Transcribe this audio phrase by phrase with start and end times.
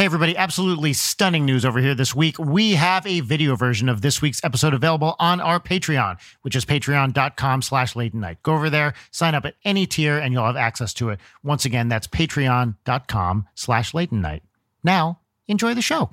[0.00, 2.38] Hey, everybody, absolutely stunning news over here this week.
[2.38, 6.64] We have a video version of this week's episode available on our Patreon, which is
[6.64, 8.42] patreon.com slash Leighton Night.
[8.42, 11.20] Go over there, sign up at any tier, and you'll have access to it.
[11.42, 14.42] Once again, that's patreon.com slash Leighton Night.
[14.82, 16.08] Now, enjoy the show.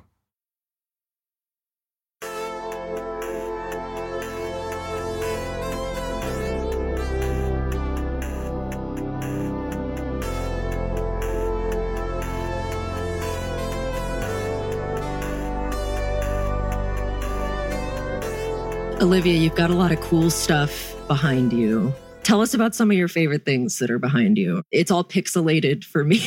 [19.01, 21.93] Olivia, you've got a lot of cool stuff behind you.
[22.23, 24.63] Tell us about some of your favorite things that are behind you.
[24.71, 26.21] It's all pixelated for me.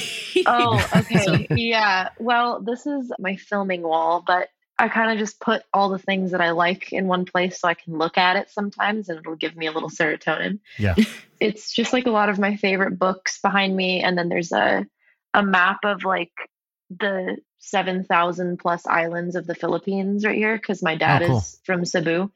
[0.47, 1.19] Oh, okay.
[1.19, 2.11] So- Yeah.
[2.19, 4.49] Well, this is my filming wall, but
[4.79, 7.69] I kind of just put all the things that I like in one place so
[7.69, 10.61] I can look at it sometimes and it'll give me a little serotonin.
[10.79, 10.95] Yeah.
[11.41, 14.03] It's just like a lot of my favorite books behind me.
[14.03, 14.87] And then there's a,
[15.33, 16.33] a map of like
[16.91, 21.37] the 7,000 plus islands of the Philippines right here because my dad Oh, cool.
[21.39, 22.31] is from Cebu.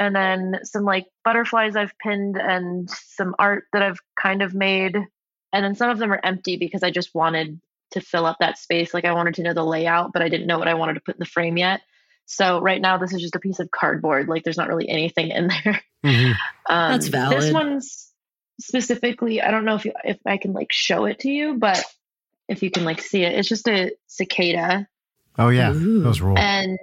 [0.00, 4.96] And then some like butterflies I've pinned and some art that I've kind of made.
[5.52, 8.56] And then some of them are empty because I just wanted to fill up that
[8.56, 8.94] space.
[8.94, 11.00] Like I wanted to know the layout, but I didn't know what I wanted to
[11.00, 11.82] put in the frame yet.
[12.24, 14.26] So right now, this is just a piece of cardboard.
[14.26, 15.82] Like there's not really anything in there.
[16.02, 16.34] Mhm.
[16.66, 17.42] Um, That's valid.
[17.42, 18.10] This one's
[18.58, 21.84] specifically, I don't know if you, if I can like show it to you, but
[22.48, 24.88] if you can like see it, it's just a cicada.
[25.38, 25.72] Oh, yeah.
[25.72, 26.02] Ooh.
[26.02, 26.36] Those rule.
[26.36, 26.78] And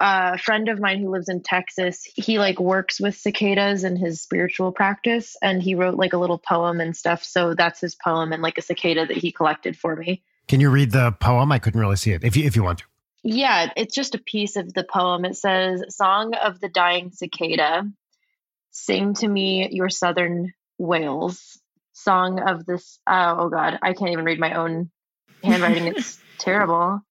[0.00, 3.96] uh, a friend of mine who lives in Texas, he like works with cicadas in
[3.96, 7.24] his spiritual practice, and he wrote like a little poem and stuff.
[7.24, 10.22] So that's his poem and like a cicada that he collected for me.
[10.48, 11.52] Can you read the poem?
[11.52, 12.84] I couldn't really see it if you, if you want to.
[13.22, 15.24] Yeah, it's just a piece of the poem.
[15.24, 17.82] It says, Song of the Dying Cicada,
[18.70, 21.60] sing to me your southern wails.
[21.92, 24.90] Song of this, oh, oh God, I can't even read my own
[25.44, 25.88] handwriting.
[25.88, 27.02] It's terrible.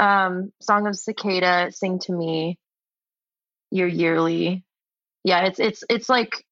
[0.00, 2.58] Um, Song of Cicada, sing to me
[3.70, 4.64] your yearly.
[5.24, 6.44] Yeah, it's it's it's like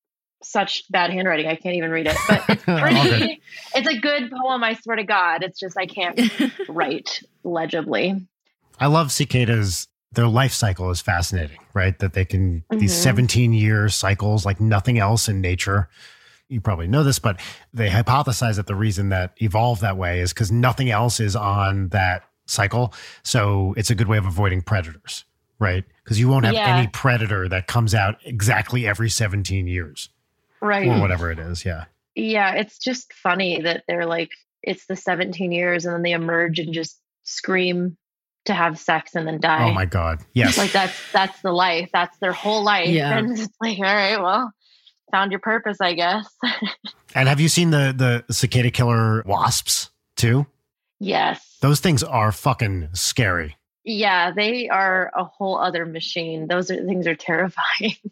[0.42, 1.46] such bad handwriting.
[1.46, 3.40] I can't even read it, but it's pretty.
[3.74, 4.62] it's a good poem.
[4.62, 5.42] I swear to God.
[5.42, 6.20] It's just I can't
[6.68, 8.26] write legibly.
[8.78, 9.86] I love cicadas.
[10.12, 11.98] Their life cycle is fascinating, right?
[11.98, 13.02] That they can, these Mhm.
[13.02, 15.88] 17 year cycles like nothing else in nature.
[16.48, 17.40] You probably know this, but
[17.74, 21.88] they hypothesize that the reason that evolved that way is because nothing else is on
[21.88, 22.92] that cycle.
[23.22, 25.24] So it's a good way of avoiding predators,
[25.58, 25.84] right?
[26.02, 26.76] Because you won't have Yeah.
[26.76, 30.08] any predator that comes out exactly every 17 years
[30.60, 30.88] Right.
[30.88, 31.64] or whatever it is.
[31.64, 31.84] Yeah.
[32.14, 34.30] Yeah, it's just funny that they're like
[34.64, 37.96] it's the 17 years and then they emerge and just scream
[38.46, 39.68] to have sex and then die.
[39.68, 40.20] Oh my God.
[40.32, 40.58] Yes.
[40.58, 41.90] Like that's that's the life.
[41.92, 42.88] That's their whole life.
[42.88, 43.16] Yeah.
[43.18, 44.52] And it's like, all right, well,
[45.12, 46.26] found your purpose, I guess.
[47.14, 47.94] and have you seen the,
[48.26, 50.46] the cicada killer wasps too?
[51.00, 51.58] Yes.
[51.60, 53.56] Those things are fucking scary.
[53.84, 56.46] Yeah, they are a whole other machine.
[56.48, 57.94] Those are things are terrifying.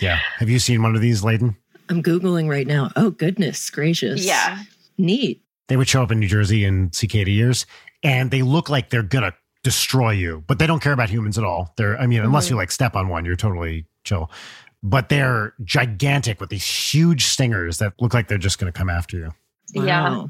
[0.00, 0.20] Yeah.
[0.36, 1.56] Have you seen one of these, Leighton?
[1.88, 2.92] I'm Googling right now.
[2.94, 4.24] Oh, goodness gracious.
[4.24, 4.62] yeah.
[4.96, 5.42] Neat.
[5.66, 7.66] They would show up in New Jersey in cicada years
[8.04, 9.34] and they look like they're going to
[9.64, 11.74] destroy you, but they don't care about humans at all.
[11.76, 12.50] They're, I mean, unless Mhm.
[12.50, 14.30] you like step on one, you're totally chill.
[14.84, 18.88] But they're gigantic with these huge stingers that look like they're just going to come
[18.88, 19.34] after you.
[19.74, 20.26] Yeah.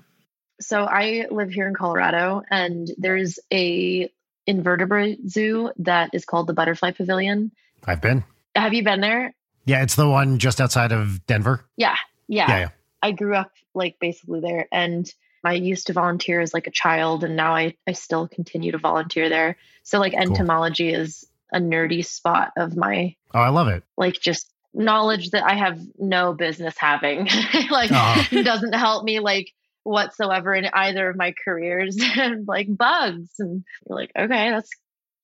[0.61, 4.11] So I live here in Colorado and there's a
[4.47, 7.53] invertebrate zoo that is called the Butterfly Pavilion.
[7.87, 8.25] I've been.
[8.57, 9.35] Have you been there?
[9.65, 9.83] Yeah.
[9.83, 11.65] It's the one just outside of Denver.
[11.77, 11.97] Yeah.
[12.27, 12.49] Yeah.
[12.49, 12.69] yeah.
[13.03, 15.13] I grew up like basically there and
[15.45, 18.79] I used to volunteer as like a child and now I, I still continue to
[18.79, 19.57] volunteer there.
[19.85, 23.85] So like entomology is a nerdy spot of my Oh, I love it.
[23.97, 27.27] like just knowledge that I have no business having.
[27.71, 28.25] like uh-huh.
[28.33, 29.53] it doesn't help me like
[29.88, 34.71] whatsoever in either of my careers and like bugs and you're like, okay, that's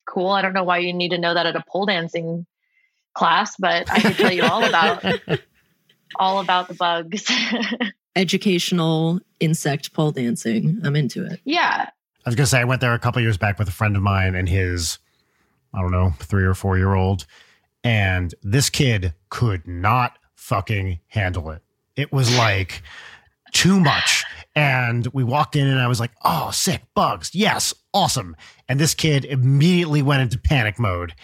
[0.09, 0.31] cool.
[0.31, 2.47] I don't know why you need to know that at a pole dancing
[3.15, 5.05] class, but I can tell you all about
[6.17, 7.31] all about the bugs.
[8.17, 10.81] Educational insect pole dancing.
[10.85, 11.41] I'm into it.
[11.45, 11.89] yeah.
[12.27, 13.97] I was going to say, I went there a couple years back with a friend
[13.97, 14.99] of mine and his,
[15.75, 17.27] I don't know, three or four year old.
[17.83, 21.61] And this kid could not fucking handle it.
[21.97, 22.83] It was like
[23.53, 24.25] too much.
[24.57, 27.35] And we walked in and I was like, oh, sick bugs.
[27.35, 28.37] Yes, awesome.
[28.69, 31.15] And this kid immediately went into panic mode.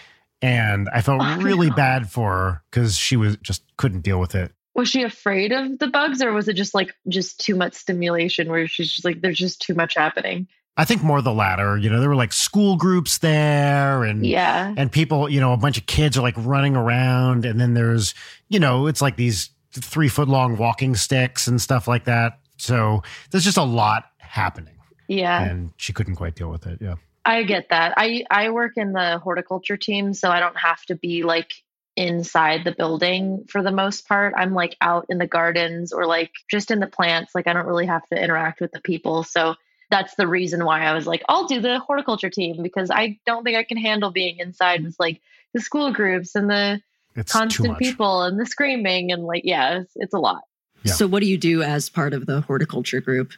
[0.41, 1.75] And I felt Oh, really no.
[1.75, 4.51] bad for her because she was just couldn't deal with it.
[4.75, 8.49] Was she afraid of the bugs or was it just like just too much stimulation
[8.49, 10.47] where she's just like there's just too much happening?
[10.77, 11.77] I think more the latter.
[11.77, 14.73] You know, there were like school groups there and Yeah.
[14.77, 18.13] and people, you know, a bunch of kids are like running around, and then there's,
[18.49, 22.39] you know, it's like these three foot long walking sticks and stuff like that.
[22.61, 24.75] So there's just a lot happening,
[25.07, 25.41] Yeah.
[25.43, 26.79] and she couldn't quite deal with it.
[26.81, 27.93] Yeah, I get that.
[27.97, 31.51] I I work in the horticulture team, so I don't have to be like
[31.97, 34.33] inside the building for the most part.
[34.37, 37.33] I'm like out in the gardens or like just in the plants.
[37.35, 39.23] Like I don't really have to interact with the people.
[39.23, 39.55] So
[39.89, 43.43] that's the reason why I was like, I'll do the horticulture team because I don't
[43.43, 45.19] think I can handle being inside with like
[45.53, 46.81] the school groups and the
[47.15, 50.43] It's constant people and the screaming and like yeah, it's, it's a lot.
[50.83, 50.93] Yeah.
[50.93, 53.33] So, what do you do as part of the horticulture group?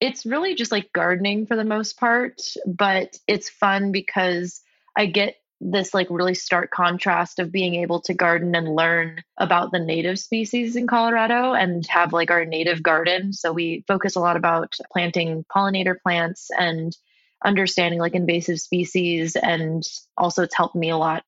[0.00, 4.60] it's really just like gardening for the most part, but it's fun because
[4.96, 9.72] I get this like really stark contrast of being able to garden and learn about
[9.72, 13.32] the native species in Colorado and have like our native garden.
[13.32, 16.96] So we focus a lot about planting pollinator plants and
[17.44, 19.82] understanding like invasive species and
[20.16, 21.24] also it's helped me a lot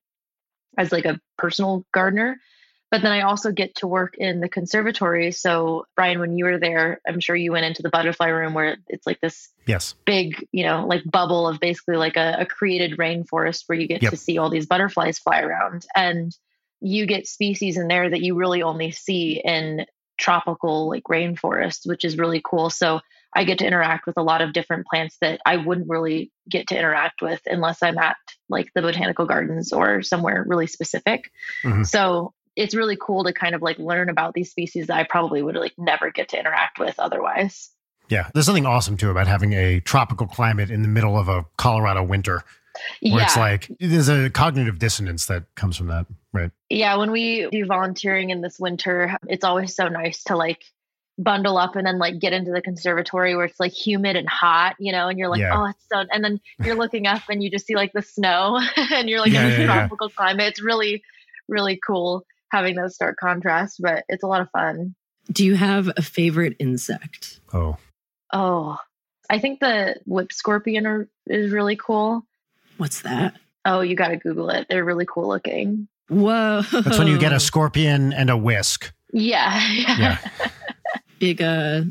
[0.78, 2.36] as like a personal gardener
[2.90, 5.30] but then I also get to work in the conservatory.
[5.32, 8.76] So, Brian, when you were there, I'm sure you went into the butterfly room where
[8.88, 9.94] it's like this Yes.
[10.04, 14.02] big, you know, like bubble of basically like a, a created rainforest where you get
[14.02, 14.10] Yep.
[14.10, 15.86] to see all these butterflies fly around.
[15.94, 16.36] And
[16.80, 19.86] you get species in there that you really only see in
[20.18, 22.70] tropical like rainforests, which is really cool.
[22.70, 23.00] So,
[23.32, 26.66] I get to interact with a lot of different plants that I wouldn't really get
[26.68, 28.16] to interact with unless I'm at
[28.48, 31.30] like the botanical gardens or somewhere really specific.
[31.62, 31.86] Mhm.
[31.86, 35.42] So it's really cool to kind of like learn about these species that I probably
[35.42, 37.70] would like never get to interact with otherwise.
[38.08, 38.28] Yeah.
[38.34, 42.02] There's something awesome too about having a tropical climate in the middle of a Colorado
[42.02, 42.42] winter
[43.00, 43.24] where yeah.
[43.24, 46.06] it's like there's a cognitive dissonance that comes from that.
[46.32, 46.50] Right.
[46.68, 46.96] yeah.
[46.96, 50.64] When we do volunteering in this winter, it's always so nice to like
[51.18, 54.76] bundle up and then like get into the conservatory where it's like humid and hot,
[54.78, 55.60] you know, and you're like, Yeah.
[55.60, 58.60] oh, it's so, and then you're looking up and you just see like the snow
[58.76, 60.48] and you're like Yeah, in this tropical climate.
[60.48, 61.02] It's really,
[61.48, 64.94] really cool having those stark contrasts, but it's a lot of fun.
[65.30, 67.40] Do you have a favorite insect?
[67.52, 67.76] Oh.
[68.32, 68.76] Oh,
[69.28, 72.26] I think the whip scorpion are, is really cool.
[72.78, 73.34] What's that?
[73.64, 74.66] Oh, you got to Google it.
[74.68, 75.88] They're really cool looking.
[76.08, 76.62] Whoa.
[76.72, 78.92] That's when you get a scorpion and a whisk.
[79.12, 79.62] Yeah.
[79.72, 80.18] Yeah.
[81.18, 81.82] big uh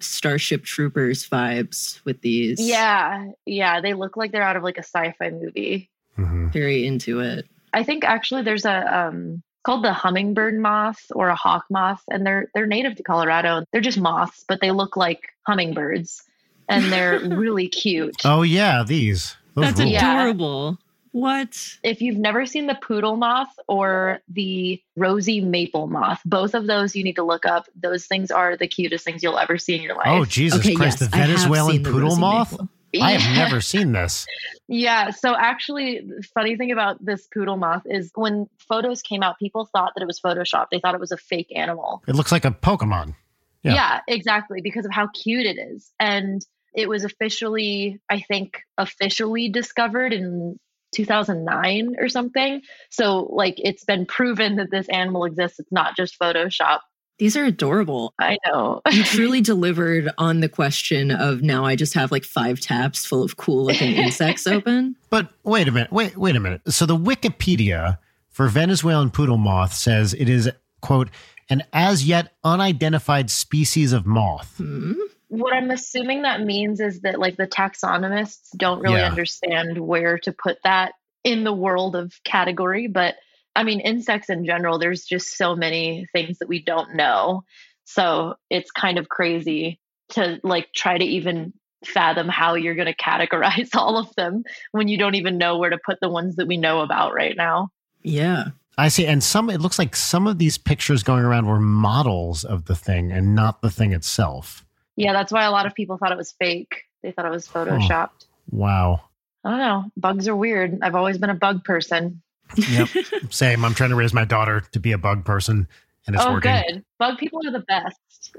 [0.00, 2.60] Starship Troopers vibes with these.
[2.60, 3.28] Yeah.
[3.46, 3.80] Yeah.
[3.80, 5.90] They look like they're out of like a sci fi movie.
[6.16, 7.46] hmm Very into it.
[7.72, 12.24] I think actually there's a, um, called the hummingbird moth or a hawk moth and
[12.24, 13.64] they're they're native to Colorado.
[13.72, 16.22] They're just moths, but they look like hummingbirds
[16.68, 18.16] and they're really cute.
[18.24, 19.36] Oh yeah, these.
[19.54, 19.88] Those That's rule.
[19.88, 20.20] Yeah.
[20.20, 20.78] adorable.
[21.12, 21.56] What?
[21.84, 26.96] If you've never seen the poodle moth or the rosy maple moth, both of those
[26.96, 27.68] you need to look up.
[27.80, 30.08] Those things are the cutest things you'll ever see in your life.
[30.08, 31.00] Oh Jesus okay, Christ!
[31.00, 32.50] yes, the Venezuelan seen the poodle moth.
[32.50, 32.68] maple.
[33.00, 34.26] I have never seen this.
[34.68, 35.10] Yeah.
[35.10, 39.66] So actually, the funny thing about this poodle moth is when photos came out, people
[39.66, 40.66] thought that it was Photoshop.
[40.70, 42.02] They thought it was a fake animal.
[42.06, 43.14] It looks like a Pokemon.
[43.62, 43.74] Yeah.
[43.74, 44.00] Yeah.
[44.08, 44.60] exactly.
[44.62, 45.90] Because of how cute it is.
[45.98, 46.44] And
[46.74, 50.58] it was officially, I think, officially discovered in
[50.94, 52.62] 2009 or something.
[52.90, 55.60] So, like, it's been proven that this animal exists.
[55.60, 56.80] It's not just Photoshop.
[57.18, 58.12] These are adorable.
[58.20, 58.80] I know.
[58.90, 63.22] You truly delivered on the question of now I just have like five tabs full
[63.22, 64.96] of cool looking insects open.
[65.10, 65.92] But wait a minute.
[65.92, 66.62] Wait, wait a minute.
[66.72, 67.98] So the Wikipedia
[68.30, 70.50] for Venezuelan poodle moth says it is
[70.80, 71.08] quote
[71.50, 74.54] an as yet unidentified species of moth.
[74.56, 74.92] Hmm.
[75.28, 79.08] what I'm assuming that means is that like the taxonomists don't really Yeah.
[79.08, 80.92] understand where to put that
[81.22, 82.86] in the world of category.
[82.86, 83.16] But
[83.56, 87.44] I mean, insects in general, there's just so many things that we don't know.
[87.84, 89.80] So it's kind of crazy
[90.10, 91.52] to like try to even
[91.84, 95.70] fathom how you're going to categorize all of them when you don't even know where
[95.70, 97.68] to put the ones that we know about right now.
[98.02, 98.48] Yeah.
[98.76, 99.06] I see.
[99.06, 102.74] And some it looks like some of these pictures going around were models of the
[102.74, 104.64] thing and not the thing itself.
[104.96, 106.82] Yeah, that's why a lot of people thought it was fake.
[107.02, 108.26] They thought it was photoshopped.
[108.50, 109.02] Wow.
[109.44, 109.84] I don't know.
[109.96, 110.78] Bugs are weird.
[110.82, 112.22] I've always been a bug person.
[112.56, 112.88] Yep.
[113.30, 113.64] Same.
[113.64, 115.66] I'm trying to raise my daughter to be a bug person
[116.06, 116.62] and it's oh, working.
[116.68, 116.84] good.
[116.98, 117.98] Bug people are the best.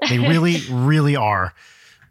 [0.10, 1.54] They really, really are.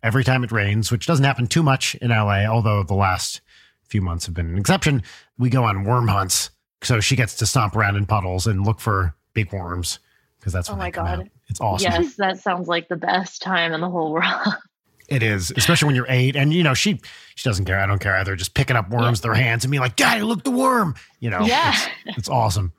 [0.02, 3.40] Every time it rains, which doesn't happen too much in LA, although the last
[3.84, 5.02] few months have been an exception,
[5.38, 6.50] we go on worm hunts.
[6.82, 10.00] So she gets to stomp around in puddles and look for big worms
[10.38, 11.20] because that's Oh my God.
[11.20, 11.28] out.
[11.48, 11.90] It's awesome.
[11.90, 14.26] Yes, that sounds like the best time in the whole world.
[15.08, 17.00] It is, especially when you're eight, and you know she
[17.34, 17.78] she doesn't care.
[17.80, 18.36] I don't care either.
[18.36, 21.30] Just picking up worms with their hands and being like, "Daddy, look the worm!" You
[21.30, 21.74] know, Yeah.
[22.06, 22.72] it's, it's awesome.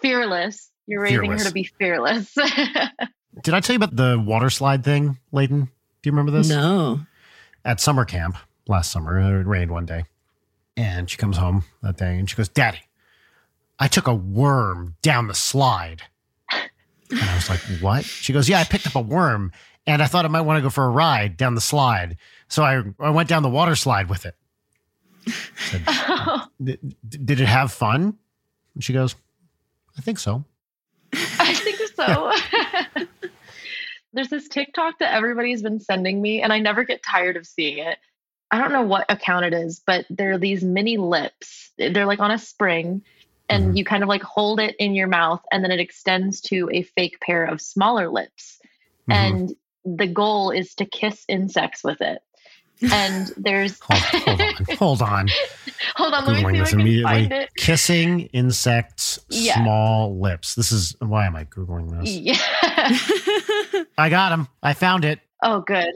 [0.00, 0.70] fearless.
[0.86, 1.42] You're raising Fearless.
[1.44, 2.34] her to be fearless.
[3.42, 5.60] Did I tell you about the water slide thing, Leighton?
[5.64, 5.70] Do
[6.08, 6.48] you remember this?
[6.48, 7.00] No.
[7.64, 9.18] at summer camp last summer.
[9.40, 10.04] It rained one day.
[10.76, 12.80] And she comes home that day and she goes, Daddy,
[13.78, 16.02] I took a worm down the slide.
[16.50, 18.04] And I was like, What?
[18.04, 19.52] She goes, Yeah, I picked up a worm
[19.86, 22.16] and I thought I might want to go for a ride down the slide.
[22.48, 24.34] So I, I went down the water slide with it.
[25.56, 25.84] Said,
[26.62, 28.16] did, did it have fun?
[28.74, 29.14] And she goes,
[29.96, 30.44] I think so.
[31.12, 32.32] I think so.
[34.14, 37.78] There's this TikTok that everybody's been sending me, and I never get tired of seeing
[37.78, 37.98] it.
[38.50, 41.70] I don't know what account it is, but there are these mini lips.
[41.78, 43.02] They're like on a spring,
[43.48, 43.76] and Mhm.
[43.78, 46.82] you kind of like hold it in your mouth, and then it extends to a
[46.82, 48.58] fake pair of smaller lips.
[49.08, 49.14] Mhm.
[49.14, 52.22] And the goal is to kiss insects with it.
[52.92, 54.48] And there's hold, hold on.
[54.78, 55.28] Hold on.
[55.96, 57.02] hold on, let me Googling see this immediately.
[57.04, 57.50] find it.
[57.56, 59.62] Kissing insects, Yeah.
[59.62, 60.54] small lips.
[60.56, 62.10] This is why am I Googling this?
[62.16, 63.86] Yeah.
[63.98, 64.48] I got him.
[64.62, 65.20] I found it.
[65.42, 65.90] Oh, good.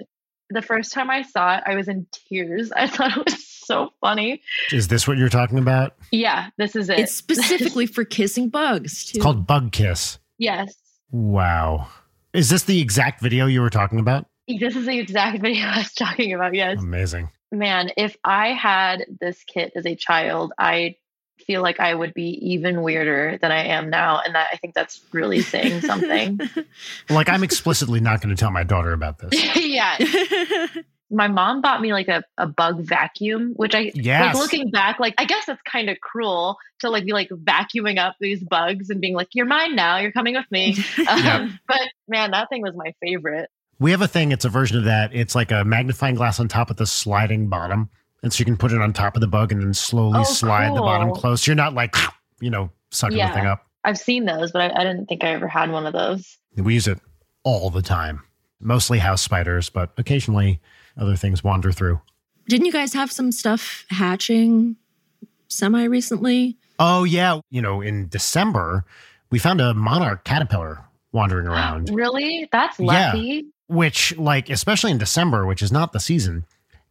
[0.50, 2.70] The first time I saw it, I was in tears.
[2.72, 4.42] I thought it was so funny.
[4.70, 5.94] Is this what you're talking about?
[6.12, 6.98] Yeah, this is it.
[7.00, 9.16] it's specifically for kissing bugs, too.
[9.18, 10.18] It's called Bug Kiss.
[10.38, 10.72] yes.
[11.10, 11.88] Wow.
[12.36, 14.26] Is this the exact video you were talking about?
[14.46, 16.54] This is the exact video I was talking about.
[16.54, 16.78] Yes.
[16.78, 17.30] Amazing.
[17.50, 20.96] Man, if I had this kit as a child, I
[21.46, 24.20] feel like I would be even weirder than I am now.
[24.22, 26.40] And that I think that's really saying something.
[27.08, 29.56] Like, I'm explicitly not going to tell my daughter about this.
[29.56, 29.96] yeah.
[31.10, 34.34] My mom bought me like a, a bug vacuum, which I Yes.
[34.34, 37.98] like looking back, like I guess that's kind of cruel to like be like vacuuming
[37.98, 40.76] up these bugs and being like, You're mine now, you're coming with me.
[40.98, 41.36] Yeah.
[41.36, 43.50] Um, but man, that thing was my favorite.
[43.78, 45.14] We have a thing, it's a version of that.
[45.14, 47.90] It's like a magnifying glass on top of the sliding bottom.
[48.22, 50.24] And so you can put it on top of the bug and then slowly Oh,
[50.24, 51.46] slide the bottom close.
[51.46, 51.94] You're not like,
[52.40, 53.28] you know, sucking Yeah.
[53.28, 53.64] the thing up.
[53.84, 56.36] I've seen those, but I, I didn't think I ever had one of those.
[56.56, 56.98] We use it
[57.44, 58.22] all the time,
[58.58, 60.60] mostly house spiders, but occasionally
[60.98, 62.00] other things wander through.
[62.48, 64.76] Didn't you guys have some stuff hatching
[65.48, 66.56] semi recently?
[66.78, 67.40] Oh, yeah.
[67.50, 68.84] You know, in December,
[69.30, 72.48] we found a monarch caterpillar wandering around, Really?
[72.52, 73.12] That's Yeah.
[73.12, 73.46] lucky.
[73.68, 76.44] which, like, especially in December, which is not the season.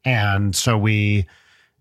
[0.04, 1.26] And so we,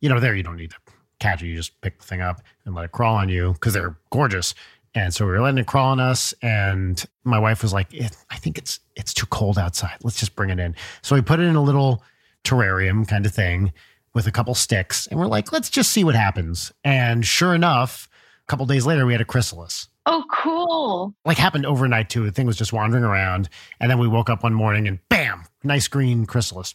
[0.01, 0.77] you know, there you don't need to
[1.19, 1.49] catch it.
[1.49, 4.55] You just pick the thing up and let it crawl on you because they're gorgeous.
[4.95, 7.89] And so we were letting it crawl on us, and my wife was like,
[8.31, 9.97] "I think it's it's too cold outside.
[10.05, 12.05] Let's just bring it in." So we put it in a little
[12.45, 13.73] terrarium kind of thing
[14.15, 18.09] with a couple sticks, and we're like, "Let's just see what happens." And sure enough,
[18.43, 19.89] a couple days later, we had a chrysalis.
[20.07, 21.15] Oh, cool.
[21.25, 22.25] Like happened overnight too.
[22.25, 23.49] The thing was just wandering around,
[23.81, 26.75] and then we woke up one morning and bam, nice green chrysalis.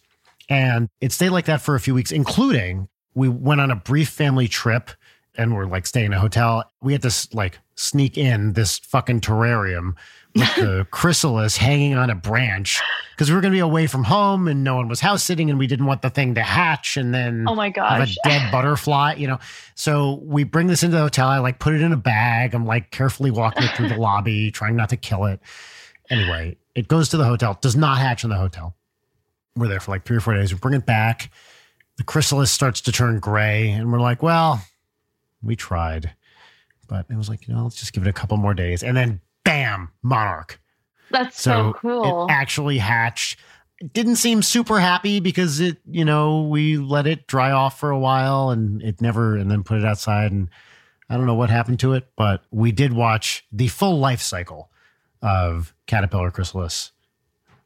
[0.49, 4.09] And it stayed like that for a few weeks, including we went on a brief
[4.09, 4.89] family trip
[5.39, 6.69] and we're like staying in a hotel.
[6.81, 9.95] We had to like sneak in this fucking terrarium
[10.35, 12.81] with the chrysalis hanging on a branch
[13.15, 15.49] because we were going to be away from home and no one was house sitting
[15.49, 18.51] and we didn't want the thing to hatch and then Oh my have a dead
[18.51, 19.39] butterfly, you know.
[19.75, 21.29] So we bring this into the hotel.
[21.29, 22.53] I like put it in a bag.
[22.53, 25.39] I'm like carefully walking it through the lobby, trying not to kill it.
[26.09, 28.75] Anyway, it goes to the hotel, does not hatch in the hotel.
[29.55, 30.53] We're there for like three or four days.
[30.53, 31.31] We bring it back.
[31.97, 34.63] The chrysalis starts to turn gray, and we're like, well,
[35.41, 36.11] we tried.
[36.87, 38.83] But it was like, you know, let's just give it a couple more days.
[38.83, 40.59] And then bam, monarch.
[41.11, 42.25] That's so, So cool.
[42.27, 43.39] it actually hatched.
[43.79, 47.91] It didn't seem super happy because it, you know, we let it dry off for
[47.91, 50.31] a while and it never, and then put it outside.
[50.31, 50.49] And
[51.09, 54.69] I don't know what happened to it, but we did watch the full life cycle
[55.21, 56.91] of caterpillar chrysalis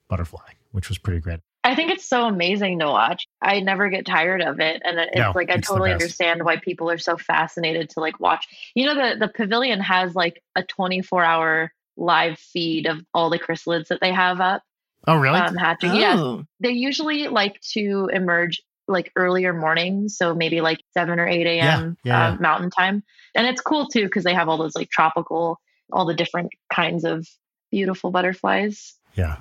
[0.07, 1.39] butterfly, which was pretty great.
[1.63, 3.25] I think it's so amazing to watch.
[3.41, 6.57] I never get tired of it, and it's No, like I it's totally understand why
[6.57, 8.45] people are so fascinated to like watch.
[8.75, 13.39] You know, the the pavilion has like a 24 hour live feed of all the
[13.39, 14.63] chrysalids that they have up
[15.07, 15.39] Oh, really?
[15.39, 15.93] um, hatching.
[15.93, 21.27] Yeah, Oh, they usually like to emerge like earlier mornings, so maybe like seven or
[21.27, 21.97] eight a.m.
[22.03, 23.03] Yeah, yeah, um, Mountain Time,
[23.35, 25.59] and it's cool too because they have all those like tropical,
[25.93, 27.25] all the different kinds of
[27.71, 28.95] beautiful butterflies.
[29.15, 29.37] yeah,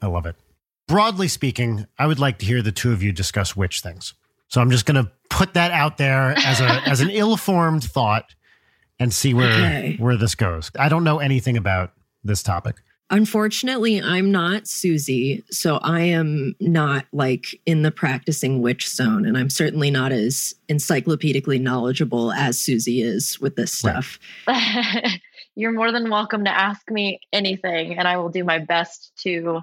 [0.00, 0.36] I love it.
[0.88, 4.14] Broadly speaking, I would like to hear the two of you discuss witch things.
[4.48, 8.34] So I'm just going to put that out there as a as an ill-formed thought
[9.00, 9.96] and see where Okay.
[9.98, 10.70] where this goes.
[10.78, 12.76] I don't know anything about this topic.
[13.10, 19.36] unfortunately, I'm not Susie, so I am not like in the practicing witch zone, and
[19.38, 24.02] I'm certainly not as encyclopedically knowledgeable as Susie is with this Right.
[24.02, 24.18] stuff.
[25.56, 29.60] You're more than welcome to ask me anything, and I will do my best to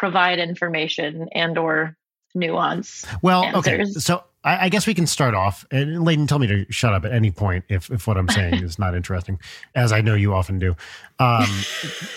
[0.00, 1.94] provide information and or
[2.34, 3.04] nuance.
[3.20, 3.84] Well, okay.
[3.84, 5.66] So I, I guess we can start off.
[5.70, 8.54] And Leighton, tell me to shut up at any point if if what I'm saying
[8.64, 9.38] is not interesting,
[9.74, 10.74] as I know you often do.
[11.18, 11.46] Um,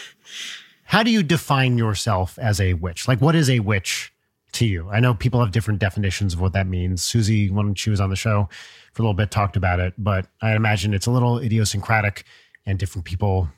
[0.85, 3.05] how do you define yourself as a witch?
[3.05, 4.13] Like, what is a witch
[4.53, 4.89] to you?
[4.89, 7.03] I know people have different definitions of what that means.
[7.03, 8.47] Susie, when she was on the show
[8.93, 12.23] for a little bit, talked about it, but I imagine it's a little idiosyncratic,
[12.65, 13.49] and different people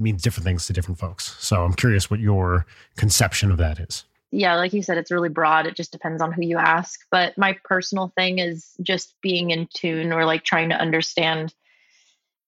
[0.00, 1.36] means different things to different folks.
[1.38, 2.66] So I'm curious what your
[2.96, 4.04] conception of that is.
[4.32, 5.66] yeah, like you said, it's really broad.
[5.66, 7.00] It just depends on who you ask.
[7.10, 11.52] But my personal thing is just being in tune or like trying to understand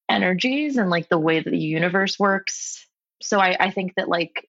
[0.08, 2.86] energies and like the way that the universe works.
[3.20, 4.48] So I, I think that like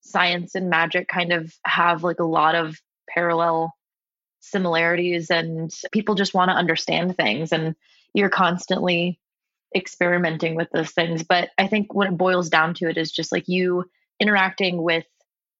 [0.00, 3.74] science and magic kind of have like a lot of parallel
[4.40, 7.74] similarities and people just want to understand things and
[8.14, 9.18] you're constantly
[9.74, 11.22] experimenting with those things.
[11.22, 13.84] But I think what it boils down to it is just like you
[14.20, 15.04] interacting with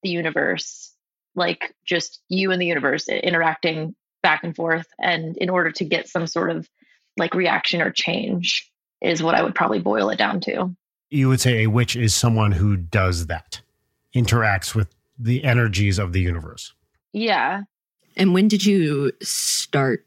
[0.03, 0.93] the universe,
[1.35, 4.87] like just you and the universe interacting back and forth.
[4.99, 6.67] And in order to get some sort of
[7.17, 8.71] like reaction or change,
[9.01, 10.75] is what I would probably boil it down to.
[11.09, 13.61] You would say a witch is someone who does that,
[14.15, 16.73] interacts with the energies of the universe.
[17.13, 17.63] Yeah.
[18.15, 20.05] And when did you start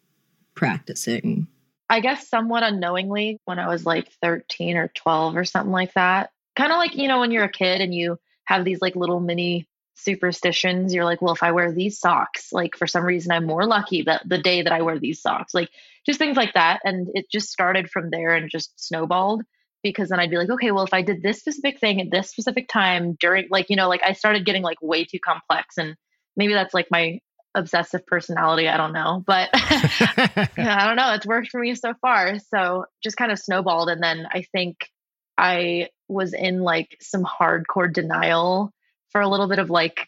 [0.55, 1.47] practicing?
[1.91, 6.31] I guess somewhat unknowingly when I was like 13 or 12 or something like that.
[6.55, 9.19] Kind of like, you know, when you're a kid and you have these like little
[9.19, 9.67] mini
[9.97, 13.67] superstitions, you're like, well, if I wear these socks, like for some reason I'm more
[13.67, 15.69] lucky that the day that I wear these socks, like
[16.07, 16.81] just things like that.
[16.85, 19.43] And it just started from there and just snowballed
[19.83, 22.31] because then I'd be like, okay, well, if I did this specific thing at this
[22.31, 25.77] specific time during, like, you know, like I started getting like way too complex.
[25.77, 25.97] And
[26.37, 27.19] maybe that's like my
[27.55, 28.69] obsessive personality.
[28.69, 31.13] I don't know, but I don't know.
[31.15, 32.39] It's worked for me so far.
[32.39, 33.89] So just kind of snowballed.
[33.89, 34.89] And then I think
[35.37, 38.73] I was in like some hardcore denial
[39.11, 40.07] for a little bit of like,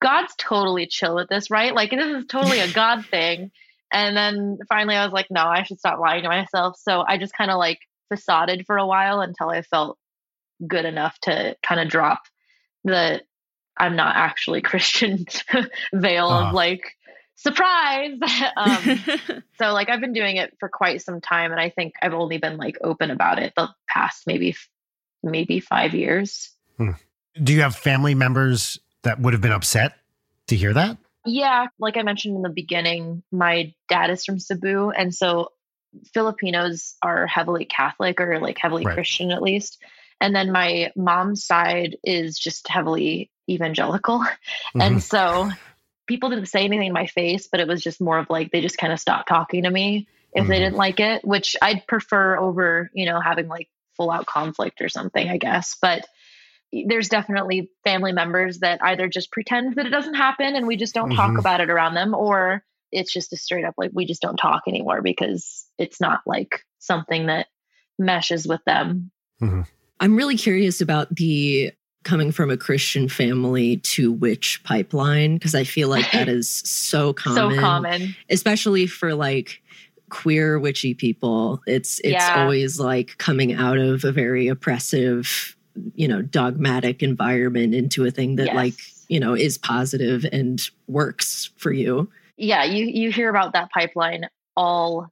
[0.00, 1.74] God's totally chill with this, right?
[1.74, 3.50] Like, this is totally a God thing.
[3.92, 6.76] And then finally, I was like, no, I should stop lying to myself.
[6.78, 9.98] So I just kind of like facaded for a while until I felt
[10.66, 12.22] good enough to kind of drop
[12.84, 13.22] the
[13.78, 15.26] I'm not actually Christian
[15.92, 16.48] veil uh.
[16.48, 16.96] of like
[17.38, 18.18] surprise.
[18.56, 19.00] um,
[19.58, 22.38] so like I've been doing it for quite some time, and I think I've only
[22.38, 24.56] been like open about it the past maybe
[25.22, 26.50] maybe five years.
[26.76, 26.92] Hmm.
[27.42, 29.94] Do you have family members that would have been upset
[30.48, 30.98] to hear that?
[31.24, 35.52] Yeah, like I mentioned in the beginning, my dad is from Cebu, and so
[36.12, 38.94] Filipinos are heavily Catholic or like heavily right.
[38.94, 39.82] Christian at least.
[40.20, 44.24] And then my mom's side is just heavily evangelical.
[44.74, 44.80] Mm-hmm.
[44.82, 45.50] And so
[46.06, 48.60] people didn't say anything in my face, but it was just more of like they
[48.60, 50.50] just kind of stopped talking to me if mm-hmm.
[50.50, 54.82] they didn't like it, which I'd prefer over, you know, having like full out conflict
[54.82, 55.76] or something, I guess.
[55.80, 56.06] But
[56.72, 60.94] there's definitely family members that either just pretend that it doesn't happen and we just
[60.94, 61.16] don't mm-hmm.
[61.16, 64.36] talk about it around them, or it's just a straight up like we just don't
[64.36, 67.46] talk anymore because it's not like something that
[67.98, 69.10] meshes with them.
[69.42, 69.62] Mm-hmm.
[70.00, 71.72] I'm really curious about the
[72.04, 77.12] coming from a Christian family to witch pipeline because I feel like that is so
[77.12, 77.54] common.
[77.54, 78.16] so common.
[78.30, 79.60] Especially for like
[80.08, 81.60] queer witchy people.
[81.66, 82.42] It's it's yeah.
[82.42, 85.56] always like coming out of a very oppressive,
[85.94, 88.54] you know, dogmatic environment into a thing that yes.
[88.54, 88.74] like,
[89.08, 92.10] you know, is positive and works for you.
[92.36, 95.08] Yeah, you you hear about that pipeline all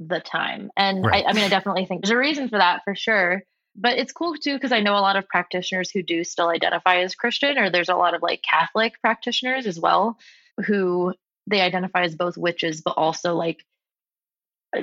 [0.00, 0.70] the time.
[0.76, 1.24] And right.
[1.26, 3.42] I, I mean I definitely think there's a reason for that for sure
[3.80, 6.98] but it's cool too because I know a lot of practitioners who do still identify
[6.98, 10.18] as Christian, or there's a lot of like Catholic practitioners as well
[10.66, 11.14] who
[11.46, 13.64] they identify as both witches, but also like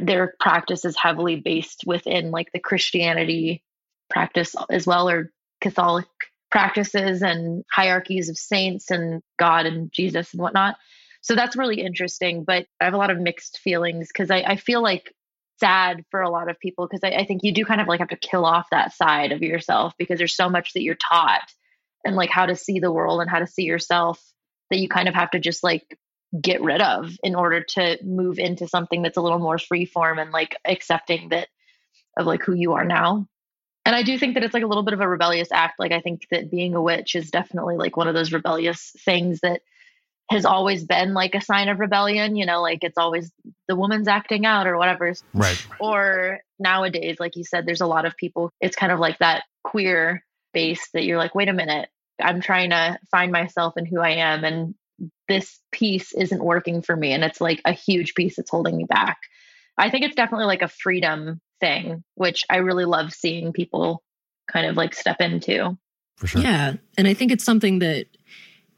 [0.01, 3.63] their practice is heavily based within like the Christianity
[4.09, 5.31] practice as well, or
[5.61, 6.07] Catholic
[6.49, 10.77] practices and hierarchies of saints and God and Jesus and whatnot.
[11.21, 12.43] So that's really interesting.
[12.43, 15.13] But I have a lot of mixed feelings because I, I feel like
[15.59, 17.99] sad for a lot of people because I, I, think you do kind of like
[17.99, 21.49] have to kill off that side of yourself because there's so much that you're taught
[22.03, 24.21] and like how to see the world and how to see yourself
[24.69, 25.97] that you kind of have to just like
[26.41, 30.19] get rid of in order to move into something that's a little more free form
[30.19, 31.47] and like accepting that
[32.17, 33.27] of like who you are now.
[33.85, 35.79] And I do think that it's like a little bit of a rebellious act.
[35.79, 39.41] Like I think that being a witch is definitely like one of those rebellious things
[39.41, 39.61] that
[40.29, 43.31] has always been like a sign of rebellion, you know, like it's always
[43.67, 45.13] the woman's acting out or whatever.
[45.33, 45.67] Right.
[45.79, 49.43] Or nowadays, like you said, there's a lot of people, it's kind of like that
[49.63, 53.99] queer base that you're like, wait a minute, I'm trying to find myself and who
[53.99, 54.43] I am.
[54.43, 54.73] And
[55.27, 57.11] this piece isn't working for me.
[57.11, 59.17] And it's like a huge piece that's holding me back.
[59.77, 64.01] I think it's definitely like a freedom thing, which I really love seeing people
[64.51, 65.77] kind of like step into.
[66.17, 66.41] For sure.
[66.41, 66.75] Yeah.
[66.97, 68.07] And I think it's something that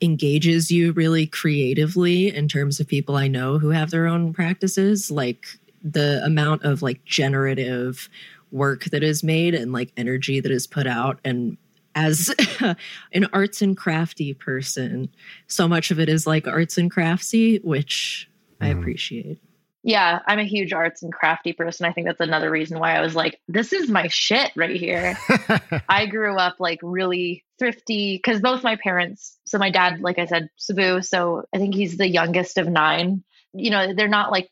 [0.02, 5.10] engages you really creatively in terms of people I know who have their own practices.
[5.10, 5.48] Like
[5.84, 8.10] the amount of like generative
[8.52, 11.58] work that is made and like energy that is put out and
[11.96, 12.34] as
[13.14, 15.10] an arts and crafty person
[15.48, 18.30] so much of it is like arts and craftsy which
[18.62, 18.66] mm.
[18.66, 18.80] i mm-hmm.
[18.80, 19.40] appreciate
[19.88, 21.86] Yeah, I'm a huge arts and crafty person.
[21.86, 25.18] I think that's another reason why I was like, this is my shit right here.
[25.88, 30.26] I grew up like really thrifty because both my parents, so my dad, like I
[30.26, 33.24] said, Cebu, so I think he's the youngest of nine.
[33.54, 34.50] You know, they're not like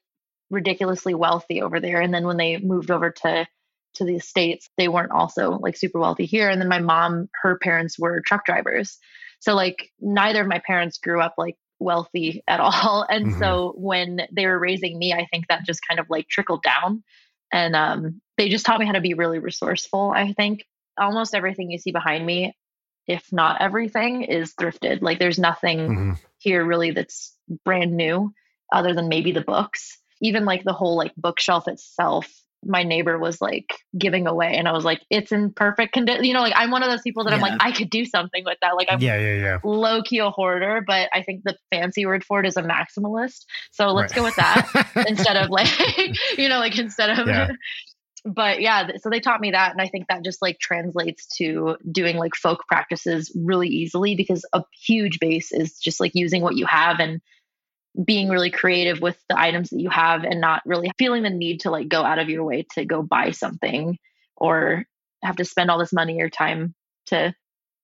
[0.49, 1.99] ridiculously wealthy over there.
[1.99, 3.45] And then when they moved over to
[3.95, 6.49] to the states, they weren't also like super wealthy here.
[6.49, 8.99] And then my mom, her parents were truck drivers.
[9.39, 13.05] So like neither of my parents grew up like wealthy at all.
[13.09, 13.39] And mm-hmm.
[13.39, 17.03] so when they were raising me, I think that just kind of like trickled down.
[17.51, 20.11] And um, they just taught me how to be really resourceful.
[20.15, 20.65] I think
[20.99, 22.55] almost everything you see behind me,
[23.07, 25.01] if not everything, is thrifted.
[25.01, 26.11] Like there's nothing mm-hmm.
[26.37, 28.33] here really that's brand new
[28.73, 29.97] other than maybe the books.
[30.21, 32.31] Even like the whole like bookshelf itself
[32.65, 36.25] my neighbor was like giving away and I was like, it's in perfect condition.
[36.25, 37.35] You know, like I'm one of those people that yeah.
[37.35, 38.75] I'm like, I could do something with that.
[38.75, 39.57] Like I'm yeah, yeah, yeah.
[39.63, 43.45] low key a hoarder, but I think the fancy word for it is a maximalist.
[43.71, 44.17] So let's right.
[44.17, 45.69] go with that instead of like,
[46.37, 47.49] you know, like instead of yeah.
[48.25, 49.71] but yeah, so they taught me that.
[49.71, 54.45] And I think that just like translates to doing like folk practices really easily because
[54.53, 57.21] a huge base is just like using what you have and
[58.03, 61.61] being really creative with the items that you have and not really feeling the need
[61.61, 63.97] to like go out of your way to go buy something
[64.35, 64.85] or
[65.23, 66.73] have to spend all this money or time
[67.07, 67.33] to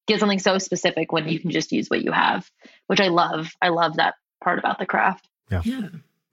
[0.07, 1.53] get something so specific when you can mm-hmm.
[1.53, 2.49] just use what you have,
[2.87, 3.51] which I love.
[3.61, 5.27] I love that part about the craft.
[5.49, 5.61] Yeah.
[5.63, 5.87] yeah.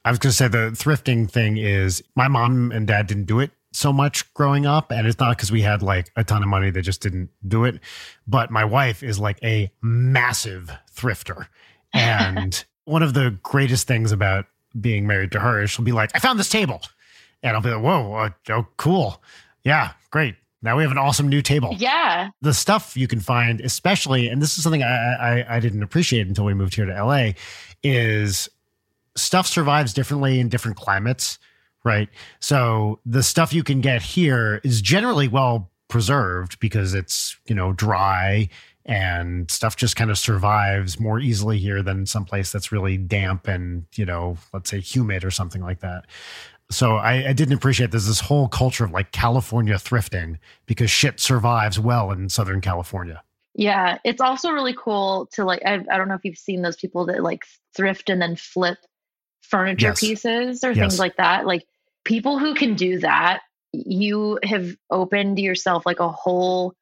[0.05, 3.41] I was going to say the thrifting thing is my mom and dad didn't do
[3.41, 6.49] it so much growing up and it's not because we had like a ton of
[6.49, 7.79] money they just didn't do it
[8.27, 11.49] but my wife is like a massive thrifter
[11.93, 14.47] and one of the greatest things about
[14.81, 16.81] being married to her is she'll be like, I found this table.
[17.43, 19.23] And I'll be like, whoa, uh, oh, cool.
[19.63, 20.35] Yeah, great.
[20.63, 21.75] Now we have an awesome new table.
[21.77, 22.31] Yeah.
[22.41, 26.27] The stuff you can find, especially, and this is something I, I, I didn't appreciate
[26.27, 27.33] until we moved here to LA,
[27.83, 28.49] is
[29.17, 31.39] stuff survives differently in different climates,
[31.85, 32.09] right?
[32.41, 37.73] So the stuff you can get here is generally well preserved because it's, you know,
[37.73, 38.49] dry
[38.89, 43.85] and stuff just kind of survives more easily here than someplace that's really damp and
[43.95, 46.07] you know let's say humid or something like that
[46.71, 51.21] so I, I, didn't appreciate there's this whole culture of like california thrifting because shit
[51.21, 53.23] survives well in southern california
[53.55, 56.63] yeah it's also really cool to like I've, i do not know if you've seen
[56.63, 57.45] those people that like
[57.77, 58.79] thrift and then flip
[59.43, 60.01] furniture yes.
[60.01, 60.79] pieces or yes.
[60.79, 61.67] things like that like
[62.05, 66.75] people who can do that you have opened yourself like a whole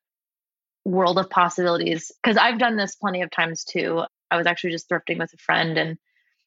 [0.87, 4.05] world of possibilities because I've done this plenty of times too.
[4.31, 5.99] I was actually just thrifting with a friend and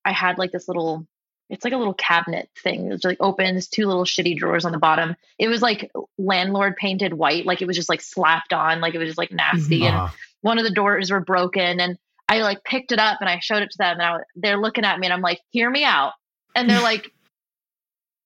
[0.06, 1.06] I had like this little
[1.50, 2.92] it's like a little cabinet thing.
[2.92, 5.16] It like opens two little shitty drawers on the bottom.
[5.40, 9.00] It was like landlord painted white, like it was just like slapped on, like it
[9.00, 9.86] was just like nasty.
[9.88, 11.98] And one of the doors were broken, and
[12.28, 14.86] I like picked it up and I showed it to them, and I, they're looking
[14.86, 16.14] at me, and I'm like, "Hear me out,"
[16.56, 17.12] and they're like,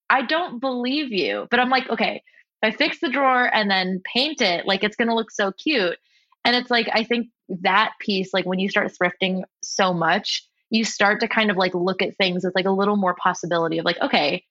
[0.10, 2.24] "I don't believe you," but I'm like, "Okay,
[2.64, 5.98] I fix the drawer and then paint it, like it's going to look so cute.
[6.46, 7.28] And it's like, I think
[7.62, 11.74] that piece, like when you start thrifting so much, you start to kind of like
[11.74, 14.44] look at things with like a little more possibility of like, okay,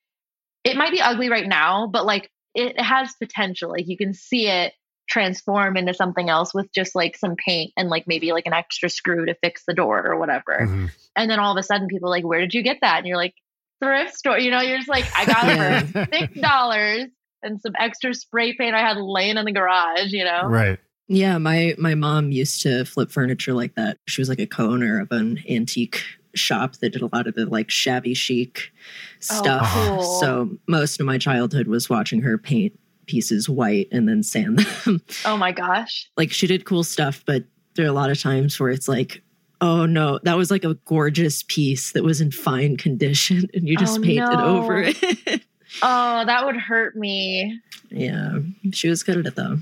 [0.63, 3.71] it might be ugly right now, but like it has potential.
[3.71, 4.73] Like you can see it
[5.09, 8.89] transform into something else with just like some paint and like maybe like an extra
[8.89, 10.59] screw to fix the door or whatever.
[10.61, 10.87] Mm-hmm.
[11.17, 12.99] And then all of a sudden people like, where did you get that?
[12.99, 13.35] And you're like,
[13.83, 14.39] thrift store.
[14.39, 17.09] You know, you're just like, I got it for six dollars
[17.43, 20.45] and some extra spray paint I had laying in the garage, you know?
[20.47, 20.79] Right.
[21.09, 23.99] Yeah, my my mom used to flip furniture like that.
[24.07, 26.03] She was like a co-owner of an antique
[26.35, 28.73] shop that did a lot of the like shabby chic
[29.31, 29.71] oh, stuff.
[29.75, 30.21] Oh, cool.
[30.21, 35.03] So most of my childhood was watching her paint pieces white and then sand them.
[35.25, 36.11] Oh my gosh.
[36.17, 39.23] Like she did cool stuff, but there are a lot of times where it's like,
[39.61, 43.77] oh no, that was like a gorgeous piece that was in fine condition and you
[43.79, 44.59] oh, just oh, painted no.
[44.59, 45.43] over it.
[45.81, 47.61] Oh, that would hurt me.
[47.91, 48.39] Yeah,
[48.73, 49.59] she was good at it though.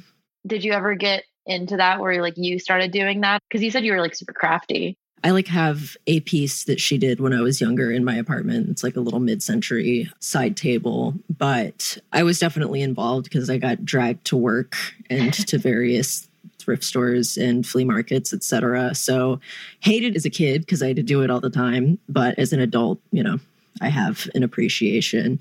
[0.47, 3.43] Did you ever get into that where like you started doing that?
[3.49, 4.97] Because you said you were like super crafty.
[5.23, 8.71] I like have a piece that she did when I was younger in my apartment.
[8.71, 13.85] It's like a little mid-century side table, but I was definitely involved because I got
[13.85, 14.77] dragged to work
[15.11, 16.27] and to various
[16.59, 18.95] thrift stores and flea markets, etc.
[18.95, 19.41] So
[19.81, 22.55] hated as a kid because I had to do it all the time, but as
[22.55, 23.39] an adult, you know,
[23.83, 25.41] I have an appreciation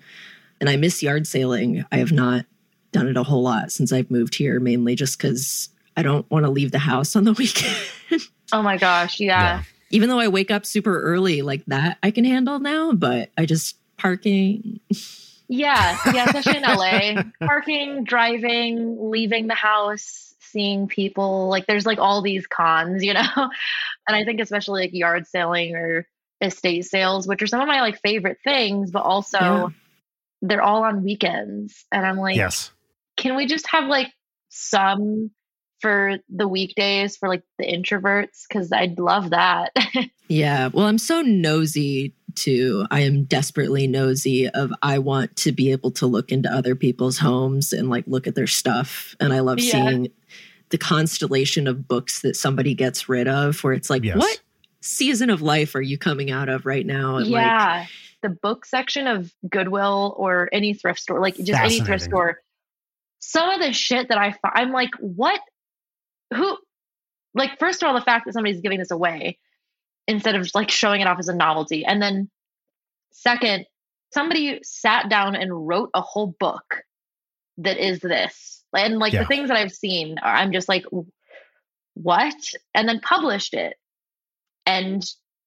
[0.60, 1.86] and I miss yard sailing.
[1.92, 2.46] I have not
[2.92, 6.46] done it a whole lot since I've moved here, mainly just because I don't want
[6.46, 7.76] to leave the house on the weekend.
[8.52, 9.58] oh my gosh, yeah.
[9.58, 9.64] yeah.
[9.92, 13.46] Even though I wake up super early, like that I can handle now, but I
[13.46, 14.80] just parking.
[15.48, 17.24] Yeah, yeah, especially in LA.
[17.46, 21.48] Parking, driving, leaving the house, seeing people.
[21.50, 23.24] Like there's like all these cons, you know?
[24.08, 26.08] And I think especially like yard sailing or
[26.42, 29.68] estate sales, which are some of my like favorite things, but also yeah
[30.42, 31.86] they're all on weekends.
[31.92, 32.72] And I'm like, yes.
[33.18, 34.08] can we just have like
[34.50, 35.32] some
[35.82, 38.46] for the weekdays for like the introverts?
[38.48, 39.72] Because I'd love that.
[40.32, 40.68] Yeah.
[40.72, 42.86] Well, I'm so nosy too.
[42.92, 47.18] I am desperately nosy of I want to be able to look into other people's
[47.18, 49.16] homes and like look at their stuff.
[49.20, 49.72] And I love Yeah.
[49.72, 50.10] seeing
[50.70, 54.18] the constellation of books that somebody gets rid of where it's like, Yes.
[54.18, 54.40] what
[54.82, 57.16] season of life are you coming out of right now?
[57.16, 57.86] And like yeah.
[58.22, 62.40] The book section of Goodwill or any thrift store, like just any thrift store,
[63.20, 65.40] some of the shit that I find, I'm like, what?
[66.34, 66.58] Who?
[67.34, 69.38] Like, first of all, the fact that somebody's giving this away
[70.08, 71.86] instead of like showing it off as a novelty.
[71.86, 72.30] And then,
[73.12, 73.66] second,
[74.14, 76.84] somebody sat down and wrote a whole book
[77.58, 78.64] that is this.
[78.74, 79.22] And like Yeah.
[79.22, 80.86] the things that I've seen, are- I'm just like,
[81.94, 82.36] what?
[82.74, 83.76] And then published it
[84.66, 85.04] and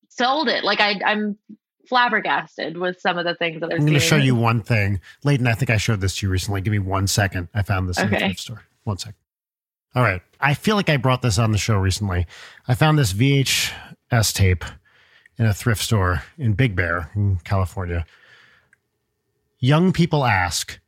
[0.08, 0.62] sold it.
[0.64, 1.38] Like I, I'm
[1.88, 5.00] flabbergasted with some of the things that I've I'm going to show you one thing.
[5.24, 6.60] Leighton, I think I showed this to you recently.
[6.60, 7.48] Give me one second.
[7.54, 8.62] I found this in the thrift store.
[8.84, 9.16] One second.
[9.94, 10.22] All right.
[10.40, 12.26] I feel like I brought this on the show recently.
[12.66, 14.64] I found this VHS tape
[15.38, 18.06] in a thrift store in Big Bear in California.
[19.58, 20.80] Young people ask,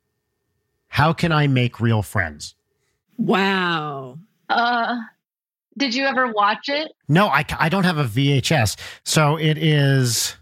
[0.88, 2.54] How can I make real friends?
[3.16, 4.18] wow.
[4.50, 4.96] Uh,
[5.76, 6.92] did you ever watch it?
[7.08, 8.76] No, I, I don't have a VHS.
[9.04, 10.36] So it is,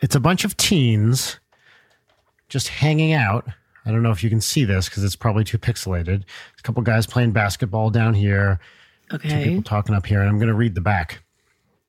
[0.00, 1.38] it's a bunch of teens
[2.48, 3.46] just hanging out.
[3.84, 6.22] I don't know if you can see this because it's probably too pixelated.
[6.58, 8.58] A couple guys playing basketball down here,
[9.10, 9.44] two Okay.
[9.44, 11.22] people talking up here, and I'm going to read the back.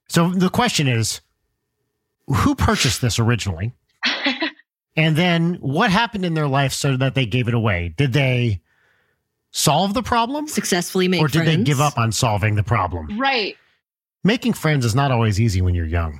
[0.08, 1.22] So the question is
[2.28, 3.74] who purchased this originally?
[4.96, 7.94] and then what happened in their life so that they gave it away?
[7.98, 8.62] Did they
[9.52, 10.48] solve the problem?
[10.48, 13.20] Successfully make Or did they give up on solving the problem?
[13.20, 13.56] right.
[14.24, 16.20] Making friends is not always easy when you're young.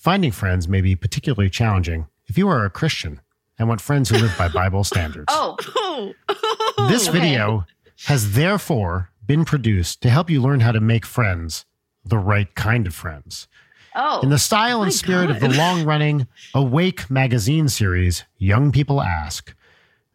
[0.00, 3.20] Finding friends may be particularly challenging if you are a Christian
[3.58, 5.26] and want friends who live by Bible standards.
[5.28, 6.86] Oh, Oh, oh.
[6.88, 7.18] this okay.
[7.20, 7.66] video
[8.06, 11.66] has therefore been produced to help you learn how to make friends,
[12.02, 13.46] the right kind of friends.
[13.94, 14.20] oh.
[14.22, 19.54] In the style and spirit of the long running Awake magazine series, Young People Ask,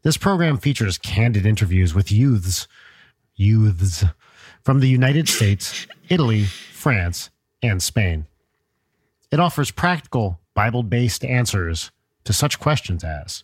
[0.01, 2.67] this program features candid interviews with youths,
[3.35, 4.03] youths
[4.63, 7.29] from the United States, Italy, France,
[7.61, 8.25] and Spain.
[9.35, 11.91] It offers practical, Bible based answers
[12.23, 13.43] to such questions as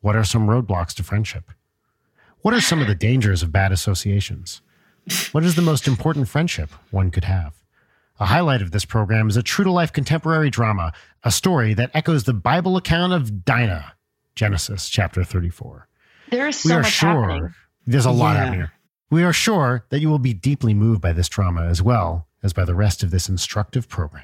[0.00, 1.50] What are some roadblocks to friendship?
[2.42, 4.62] What are some of the dangers of bad associations?
[5.32, 7.56] What is the most important friendship one could have?
[8.20, 10.92] A highlight of this program is a true to life contemporary drama,
[11.24, 13.94] a story that echoes the Bible account of Dinah,
[14.36, 15.88] Genesis chapter 34.
[16.30, 17.54] there is so we are much sure happening.
[17.88, 18.38] there's a lot Yeah.
[18.38, 18.72] happening here.
[19.10, 22.52] We are sure that you will be deeply moved by this drama as well as
[22.52, 24.22] by the rest of this instructive program.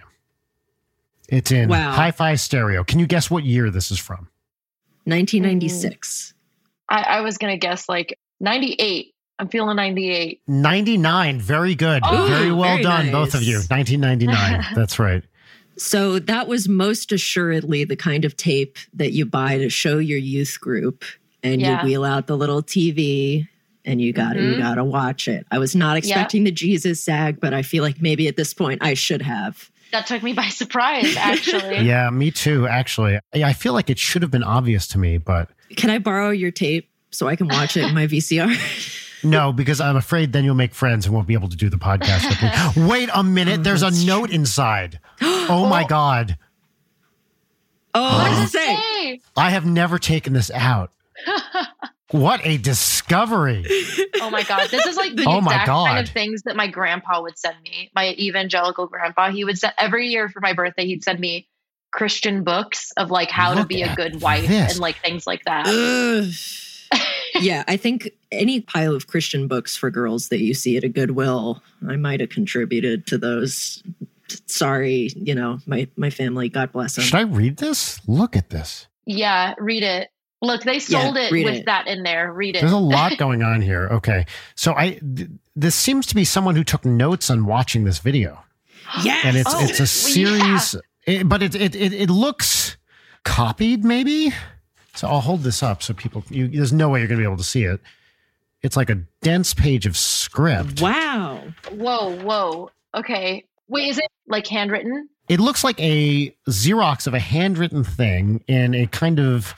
[1.29, 1.93] It's in Wow.
[1.93, 2.85] hi fi stereo.
[2.85, 4.29] Can you guess what year this is from?
[5.05, 6.35] 1996.
[6.89, 9.15] I, I was going to guess like 98.
[9.39, 10.43] I'm feeling 98.
[10.47, 11.41] 99.
[11.41, 12.03] Very good.
[12.05, 13.57] Oh, very well very done, both of you.
[13.57, 14.65] 1999.
[14.75, 15.25] That's right.
[15.77, 20.19] So that was most assuredly the kind of tape that you buy to show your
[20.19, 21.05] youth group
[21.43, 21.81] and Yeah.
[21.81, 23.49] you wheel out the little TV
[23.85, 24.61] and you got to you mm-hmm.
[24.61, 25.47] got to watch it.
[25.51, 28.83] I was not expecting the Jesus sag, but I feel like maybe at this point
[28.83, 29.71] I should have.
[29.95, 31.79] That took me by surprise, actually.
[31.87, 33.17] Yeah, me too, actually.
[33.33, 36.31] I I feel like it should have been obvious to me, but Can I borrow
[36.31, 39.01] your tape so I can watch it in my VCR?
[39.27, 41.79] No, because I'm afraid then you'll make friends and won't be able to do the
[41.79, 42.43] podcast with
[42.77, 42.87] me.
[42.91, 43.61] Wait a minute.
[43.61, 44.99] Oh, There's a that's note inside.
[45.23, 45.87] Oh my Oh.
[45.87, 46.37] God.
[47.95, 48.35] oh, what Oh.
[48.35, 49.21] does it say?
[49.37, 50.91] I have never taken this out.
[52.11, 53.65] What a discovery.
[54.21, 56.67] oh my god, this is like the Oh my exact kind of things that my
[56.67, 57.91] grandpa would send me.
[57.95, 60.87] My evangelical grandpa, he would send every year for my birthday.
[60.87, 61.49] He'd send me
[61.93, 64.73] Christian books of like how to be a good wife this.
[64.73, 65.67] and like things like that.
[67.41, 70.89] Yeah, I think any pile of Christian books for girls that you see at a
[70.89, 73.83] Goodwill, I might have contributed to those.
[74.47, 77.05] Sorry, you know, my my family, God bless them.
[77.05, 78.01] Should I read this?
[78.07, 78.87] Look at this.
[79.05, 80.11] yeah, read it.
[80.45, 81.67] Look, they sold it with it.
[81.67, 82.33] that in there.
[82.33, 82.61] Read it.
[82.61, 83.89] There's a lot going on here.
[83.91, 84.27] Okay.
[84.55, 88.43] So I th- this seems to be someone who took notes on watching this video.
[89.03, 89.25] Yes.
[89.25, 90.59] And it's Oh, it's a well, yeah.
[90.59, 92.77] series it- but it, it it it looks
[93.25, 94.33] copied maybe.
[94.95, 97.27] So I'll hold this up so people you, there's no way you're going to be
[97.27, 97.81] able to see it.
[98.63, 100.81] It's like a dense page of script.
[100.81, 101.43] wow.
[101.73, 102.71] Whoa, whoa.
[102.95, 103.45] Okay.
[103.69, 105.09] Wait, is it like handwritten?
[105.29, 109.55] It looks like a Xerox of a handwritten thing in a kind of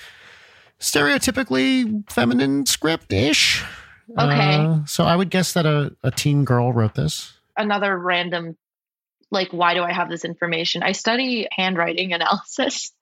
[0.80, 3.64] stereotypically feminine script ish.
[4.18, 4.54] Okay.
[4.56, 7.32] Uh, so I would guess that a, a teen girl wrote this.
[7.56, 8.56] Another random,
[9.30, 10.82] like, why do I have this information?
[10.82, 12.92] I study handwriting analysis.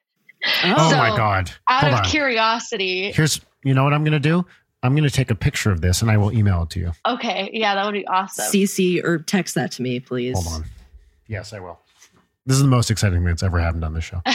[0.63, 1.51] Oh So, my god!
[1.69, 2.05] Out Hold of on.
[2.05, 4.45] curiosity, Here's you know what I'm gonna do.
[4.83, 6.93] I'm gonna take a picture of this and I will email it to you.
[7.07, 8.45] okay, yeah, that would be awesome.
[8.53, 10.35] CC or text that to me, please.
[10.43, 10.69] Hold on.
[11.29, 11.81] Yes, I will.
[12.45, 14.21] This is the most exciting thing that's ever happened on this show.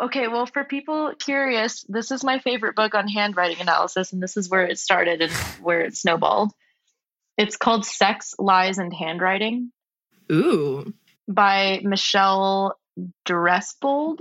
[0.00, 4.36] Okay, well, for people curious, this is my favorite book on handwriting analysis, and this
[4.36, 6.52] is where it started and where it snowballed.
[7.36, 9.72] It's called Sex, Lies, and Handwriting
[10.30, 10.92] Ooh.
[11.26, 12.78] by Michelle
[13.26, 14.18] Dresbold.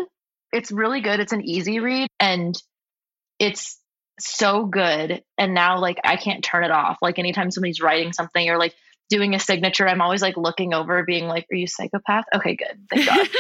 [0.52, 1.20] It's really good.
[1.20, 2.56] It's an easy read, and
[3.38, 3.80] it's
[4.20, 5.24] so good.
[5.38, 6.98] And now, like, I can't turn it off.
[7.04, 8.74] Like, anytime somebody's writing something or like
[9.10, 12.80] doing a signature, I'm always like looking over, being like, "Are you psychopath?" Okay, good.
[12.90, 13.28] Thank God.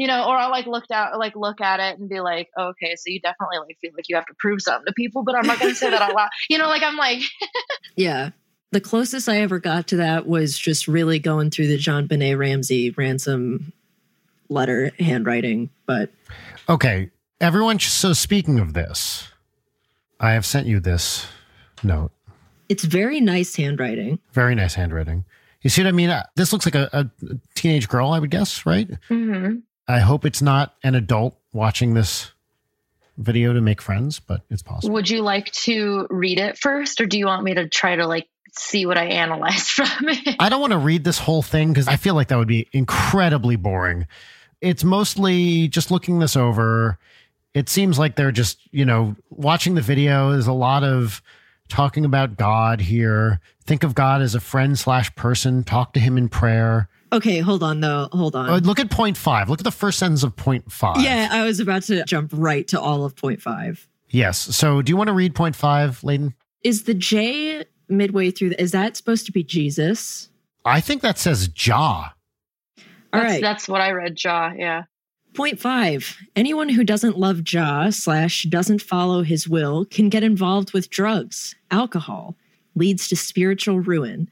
[0.00, 2.68] you know, or I'll like looked out, like look at it and be like, oh,
[2.68, 5.34] okay, so you definitely like feel like you have to prove something to people, but
[5.36, 6.30] I'm not going to say that out loud.
[6.48, 7.20] You know, like I'm like,
[7.96, 8.30] Yeah.
[8.72, 12.90] The closest I ever got to that was just really going through the JonBenét Ramsey
[12.90, 13.74] ransom
[14.48, 15.68] letter handwriting.
[15.86, 16.10] But
[16.68, 17.10] Okay,
[17.40, 17.78] everyone.
[17.80, 19.28] So speaking of this,
[20.18, 21.26] I have sent you this
[21.82, 22.12] note.
[22.70, 24.18] it's very nice handwriting.
[24.32, 25.24] Very nice handwriting.
[25.62, 26.08] You see what I mean?
[26.08, 27.06] Uh, This looks like a, a
[27.54, 28.88] teenage girl, I would guess, right?
[29.10, 29.56] mm-hmm.
[29.90, 32.32] I hope it's not an adult watching this
[33.16, 34.94] video to make friends, but it's possible.
[34.94, 38.06] would you like to read it first, or do you want me to try to
[38.06, 40.36] like see what I analyzed from it?
[40.38, 42.68] I don't want to read this whole thing because I feel like that would be
[42.72, 44.06] incredibly boring.
[44.60, 46.98] It's mostly just looking this over.
[47.54, 50.32] It seems like they're just, you know, watching the video.
[50.32, 51.22] There's a lot of
[51.68, 53.40] talking about God here.
[53.64, 55.64] Think of God as a friend slash person.
[55.64, 56.88] Talk to him in prayer.
[57.12, 58.08] Okay, hold on though.
[58.12, 58.48] Hold on.
[58.48, 59.48] Uh, look at point five.
[59.48, 61.02] Look at the first sentence of point five.
[61.02, 63.86] yeah, I was about to jump right to all of point five.
[64.08, 64.38] Yes.
[64.38, 66.34] So do you want to read point five, Leighton?
[66.62, 68.52] Is the J midway through?
[68.58, 70.28] Is that supposed to be Jesus?
[70.64, 72.14] I think that says Jah.
[73.12, 73.42] All that's, right.
[73.42, 74.52] that's what I read, Jah.
[74.56, 74.84] Yeah.
[75.34, 76.16] Point five.
[76.36, 81.54] Anyone who doesn't love Jah slash doesn't follow his will can get involved with drugs,
[81.70, 82.36] alcohol,
[82.74, 84.28] leads to spiritual ruin.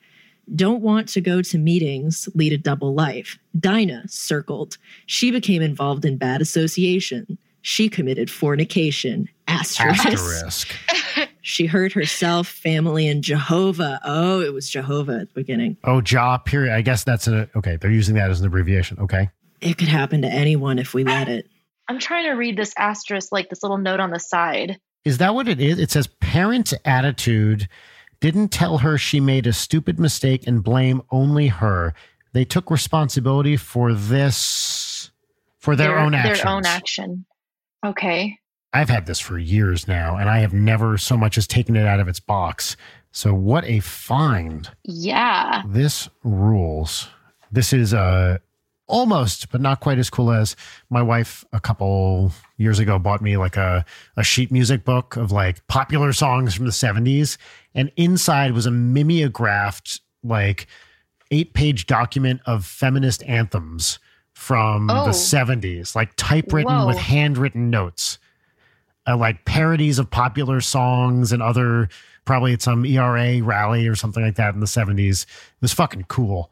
[0.55, 3.39] Don't want to go to meetings, lead a double life.
[3.59, 4.79] Dinah circled.
[5.07, 7.39] She became involved in bad association.
[7.63, 9.29] She committed fornication.
[9.47, 10.07] Asterisk.
[10.07, 10.75] Asterisk.
[11.49, 13.99] She hurt herself, family, and Jehovah.
[14.05, 15.79] Oh, it was Jehovah at the beginning.
[15.83, 16.37] Oh, jaw.
[16.37, 16.75] Period.
[16.75, 17.77] I guess that's a okay.
[17.77, 18.99] They're using that as an abbreviation.
[18.99, 19.31] Okay.
[19.63, 21.49] It could happen to anyone if we let it.
[21.89, 24.79] I'm trying to read this asterisk, like this little note on the side.
[25.07, 25.79] Is that what it is?
[25.79, 27.67] It says parent attitude
[28.21, 31.95] didn't tell her she made a stupid mistake and blame only her.
[32.33, 35.11] They took responsibility for this
[35.59, 36.43] for their, own actions.
[36.43, 37.25] Their own action.
[37.85, 38.39] Okay.
[38.73, 41.87] I've had this for years now, and I have never so much as taken it
[41.87, 42.77] out of its box.
[43.13, 44.71] So what a find!
[44.85, 45.63] Yeah.
[45.67, 47.09] This rules.
[47.51, 48.39] This is uh
[48.89, 50.57] almost, but not quite as cool as
[50.91, 53.85] my wife a couple years ago bought me like a,
[54.17, 57.37] a sheet music book of like popular songs from the 70s.
[57.75, 60.67] And inside was a mimeographed like
[61.31, 63.99] eight page document of feminist anthems
[64.33, 65.05] from Oh.
[65.05, 66.87] the 70s, like typewritten Whoa.
[66.87, 68.19] with handwritten notes.
[69.07, 71.89] Uh, like parodies of popular songs and other
[72.27, 75.23] probably at some ERA rally or something like that in the 70s.
[75.25, 75.29] It
[75.63, 76.51] was fucking cool.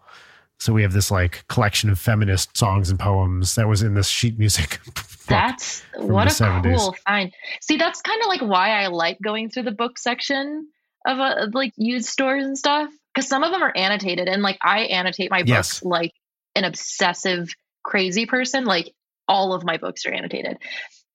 [0.58, 4.08] So we have this like collection of feminist songs and poems that was in this
[4.08, 4.80] sheet music.
[4.94, 5.04] book.
[5.28, 6.76] That's from what the a 70s.
[6.76, 7.32] cool find.
[7.60, 10.68] See, that's kind of like why I like going through the book section
[11.06, 14.58] of uh, like used stores and stuff because some of them are annotated and like
[14.62, 15.80] I annotate my Yes.
[15.80, 16.12] books like
[16.54, 17.48] an obsessive
[17.82, 18.64] crazy person.
[18.64, 18.92] Like
[19.28, 20.56] all of my books are annotated,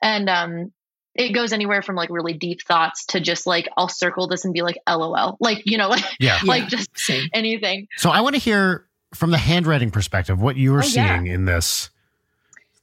[0.01, 0.73] and um,
[1.15, 4.54] it goes anywhere from like really deep thoughts to just like I'll circle this and
[4.54, 6.39] be like LOL, like you know, like yeah.
[6.43, 7.30] like Yeah, just Same.
[7.34, 7.88] anything.
[7.97, 11.17] So I want to hear from the handwriting perspective what you were Oh, yeah.
[11.19, 11.89] seeing in this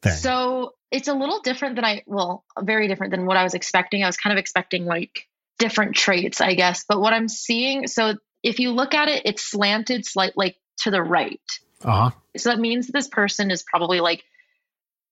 [0.02, 0.12] thing.
[0.12, 4.02] So it's a little different than I, well, very different than what I was expecting.
[4.02, 5.26] I was kind of expecting like
[5.58, 6.84] different traits, I guess.
[6.88, 10.90] But what I'm seeing, so if you look at it, it's slanted slightly like to
[10.90, 11.40] the right.
[11.84, 12.10] uh huh.
[12.36, 14.22] So that means this person is probably like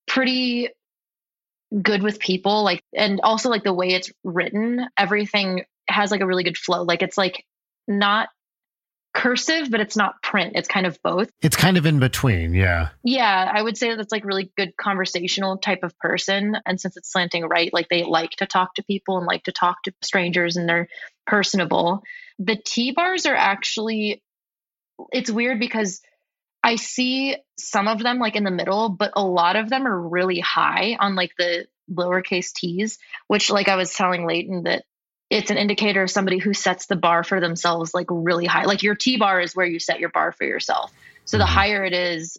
[0.06, 0.68] pretty
[1.82, 6.26] good with people, like, and also like the way it's written, everything has like a
[6.26, 6.82] really good flow.
[6.82, 7.44] Like it's like
[7.88, 8.28] not
[9.16, 10.52] cursive, but it's not print.
[10.56, 11.30] It's kind of both.
[11.40, 12.52] It's kind of in between.
[12.52, 12.90] Yeah.
[13.02, 16.56] Yeah, I would say that's like really good conversational type of person.
[16.66, 19.52] And since it's slanting right, like they like to talk to people and like to
[19.52, 20.88] talk to strangers and they're
[21.26, 22.02] personable.
[22.38, 24.22] The T bars are actually,
[25.10, 26.02] it's weird because
[26.62, 30.08] I see some of them like in the middle, but a lot of them are
[30.08, 32.98] really high on like the lowercase t's,
[33.28, 34.84] which, like I was telling Leighton, that
[35.30, 38.64] it's an indicator of somebody who sets the bar for themselves like really high.
[38.64, 40.92] Like your T bar is where you set your bar for yourself.
[41.24, 41.48] So the Mhm.
[41.48, 42.36] higher it is,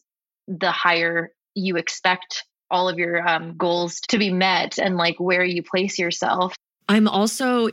[0.47, 5.43] the higher you expect all of your um, goals to be met and like where
[5.43, 6.55] you place yourself.
[6.87, 7.69] I'm also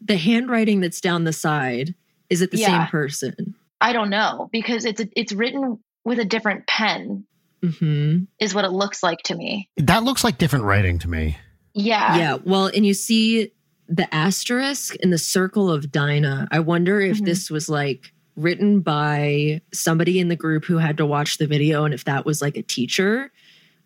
[0.00, 1.94] the handwriting that's down the side.
[2.28, 2.66] Is it the Yeah.
[2.84, 3.54] same person?
[3.80, 7.24] I don't know because it's it's written with a different pen
[7.62, 9.68] hmm is what it looks like to me.
[9.76, 11.36] That looks like different writing to me.
[11.74, 12.16] Yeah.
[12.16, 12.38] Yeah.
[12.44, 13.52] Well, and you see
[13.92, 16.46] the asterisk in the circle of Dinah.
[16.52, 17.24] I wonder if Mhm.
[17.26, 21.84] this was like written by somebody in the group who had to watch the video
[21.84, 23.30] and if that was like a teacher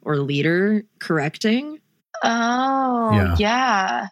[0.02, 1.80] or leader correcting
[2.22, 3.36] Oh, Yeah.
[3.38, 4.06] yeah.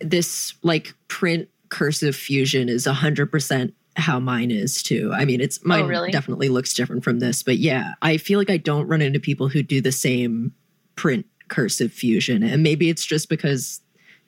[0.00, 5.12] this like print cursive fusion is 100% how mine is too.
[5.14, 6.10] I mean, it's mine really?
[6.10, 9.48] definitely looks different from this, but yeah, I feel like I don't run into people
[9.48, 10.52] who do the same
[10.96, 12.42] print cursive fusion.
[12.42, 13.80] And maybe it's just because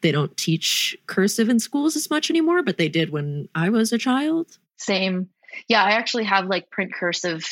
[0.03, 3.93] they don't teach cursive in schools as much anymore, but they did when I was
[3.93, 4.59] a child.
[4.77, 5.29] Same.
[5.69, 7.45] Yeah, I actually have like print cursive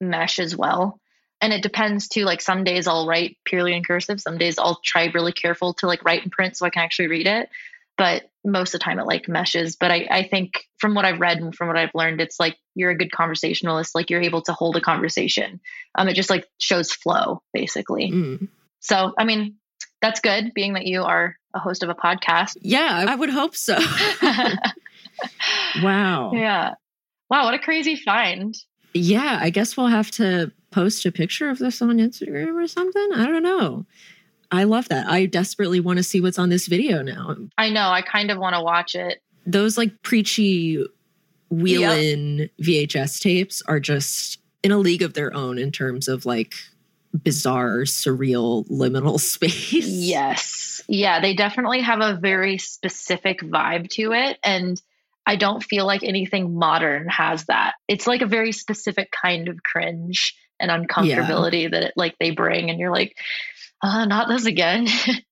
[0.00, 1.00] mesh as well.
[1.40, 2.24] And it depends too.
[2.24, 4.20] Like some days I'll write purely in cursive.
[4.20, 7.08] Some days I'll try really careful to like write in print so I can actually
[7.08, 7.48] read it.
[7.96, 9.76] But most of the time it like meshes.
[9.76, 12.56] But I, I think from what I've read and from what I've learned, it's like
[12.74, 13.94] you're a good conversationalist.
[13.94, 15.60] Like you're able to hold a conversation.
[15.94, 18.10] Um, it just like shows flow basically.
[18.10, 18.48] Mm.
[18.80, 19.56] So I mean,
[20.00, 22.56] that's good being that you are a host of a podcast.
[22.60, 23.76] Yeah, I would hope so.
[25.82, 26.32] wow.
[26.34, 26.74] yeah.
[27.30, 28.54] Wow, what a crazy find.
[28.92, 33.08] Yeah, I guess we'll have to post a picture of this on Instagram or something.
[33.14, 33.86] I don't know.
[34.50, 35.08] I love that.
[35.08, 37.36] I desperately want to see what's on this video now.
[37.58, 37.88] I know.
[37.88, 39.22] I kind of want to watch it.
[39.46, 40.84] Those like preachy
[41.50, 46.24] wheel in VHS tapes are just in a league of their own in terms of
[46.24, 46.54] like
[47.22, 49.72] bizarre, surreal, liminal space.
[49.72, 50.82] Yes.
[50.88, 54.38] Yeah, they definitely have a very specific vibe to it.
[54.44, 54.80] And
[55.26, 57.74] I don't feel like anything modern has that.
[57.88, 62.70] It's like a very specific kind of cringe and uncomfortability that it, like they bring.
[62.70, 63.16] And you're like,
[63.82, 64.88] uh, not this again.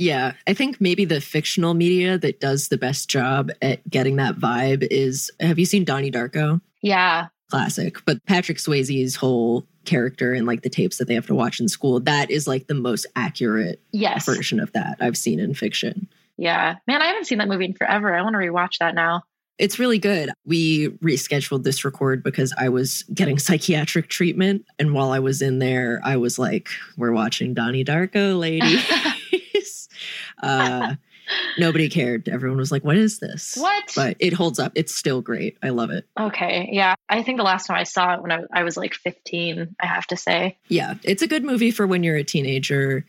[0.00, 4.36] Yeah, I think maybe the fictional media that does the best job at getting that
[4.36, 6.62] vibe is have you seen Donnie Darko?
[6.80, 7.26] yeah.
[7.50, 7.98] classic.
[8.06, 11.68] But Patrick Swayze's whole character and like the tapes that they have to watch in
[11.68, 14.26] school, that is like the most accurate Yes.
[14.26, 16.08] version of that I've seen in fiction.
[16.36, 16.76] Yeah.
[16.86, 18.14] Man, I haven't seen that movie in forever.
[18.14, 19.22] I want to rewatch that now.
[19.58, 20.30] It's really good.
[20.46, 24.64] We rescheduled this record because I was getting psychiatric treatment.
[24.78, 29.88] And while I was in there, I was like, we're watching Donnie Darko, ladies.
[30.42, 30.94] uh,
[31.58, 32.28] nobody cared.
[32.28, 33.56] Everyone was like, what is this?
[33.56, 33.92] what?
[33.94, 34.72] But it holds up.
[34.74, 35.56] It's still great.
[35.62, 36.06] I love it.
[36.18, 36.68] okay.
[36.72, 36.94] Yeah.
[37.08, 39.86] I think the last time I saw it when I, I was like 15, I
[39.86, 40.58] have to say.
[40.68, 43.04] Yeah, it's a good movie for when you're a teenager.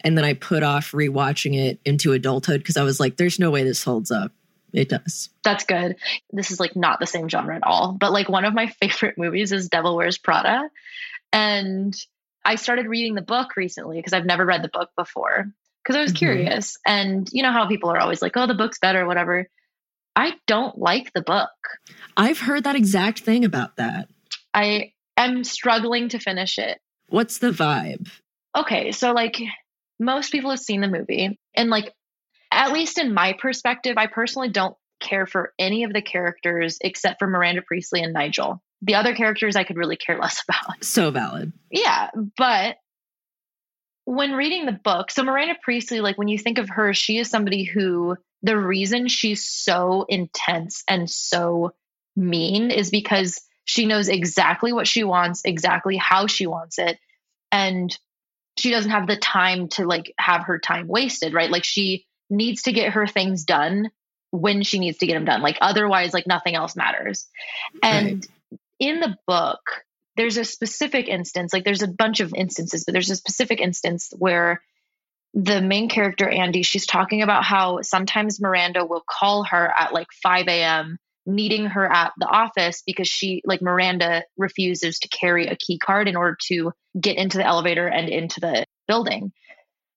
[0.00, 3.50] And then I put off rewatching it into adulthood because I was like, there's no
[3.50, 4.32] way this holds up.
[4.72, 5.28] It does.
[5.44, 5.96] That's good.
[6.32, 7.92] This is like not the same genre at all.
[7.92, 10.68] But like one of my favorite movies is Devil Wears Prada.
[11.32, 11.94] And
[12.44, 15.52] I started reading the book recently because I've never read the book before
[15.82, 16.16] because I was Mhm.
[16.18, 16.76] curious.
[16.86, 19.48] And you know how people are always like, oh, the book's better, whatever.
[20.14, 21.50] I don't like the book.
[22.16, 24.08] I've heard that exact thing about that.
[24.54, 26.78] I am struggling to finish it.
[27.08, 28.10] What's the vibe?
[28.54, 29.40] okay, so like
[29.98, 31.92] most people have seen the movie, and like
[32.50, 37.18] at least in my perspective, I personally don't care for any of the characters except
[37.18, 38.62] for Miranda Priestley and Nigel.
[38.82, 40.84] The other characters I could really care less about.
[40.84, 41.52] So valid.
[41.70, 42.76] Yeah, but
[44.04, 47.30] when reading the book, so Miranda Priestley, like when you think of her, she is
[47.30, 51.72] somebody who the reason she's so intense and so
[52.16, 56.98] mean is because she knows exactly what she wants, exactly how she wants it.
[57.52, 57.96] And
[58.58, 61.50] she doesn't have the time to like have her time wasted, right?
[61.50, 63.90] Like she needs to get her things done
[64.30, 65.42] when she needs to get them done.
[65.42, 67.26] Like otherwise, like nothing else matters.
[67.82, 68.26] And
[68.80, 69.60] in the book,
[70.16, 74.12] there's a specific instance, like there's a bunch of instances, but there's a specific instance
[74.18, 74.62] where
[75.34, 80.08] the main character, Andy, she's talking about how sometimes Miranda will call her at like
[80.22, 85.56] 5 a.m., needing her at the office because she, like, Miranda refuses to carry a
[85.56, 89.32] key card in order to get into the elevator and into the building.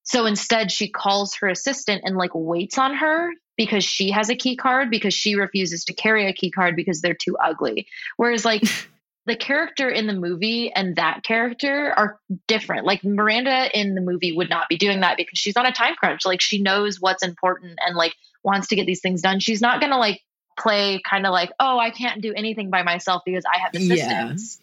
[0.03, 4.35] So instead, she calls her assistant and like waits on her because she has a
[4.35, 7.87] key card because she refuses to carry a key card because they're too ugly.
[8.17, 8.61] Whereas, like,
[9.25, 12.85] the character in the movie and that character are different.
[12.85, 15.95] Like Miranda in the movie would not be doing that because she's on a time
[15.95, 16.25] crunch.
[16.25, 18.13] Like she knows what's important and like
[18.43, 19.39] wants to get these things done.
[19.39, 20.21] She's not going to like
[20.57, 23.79] play kind of like, "Oh, I can't do anything by myself because I have Yeah.
[23.79, 24.61] assistants."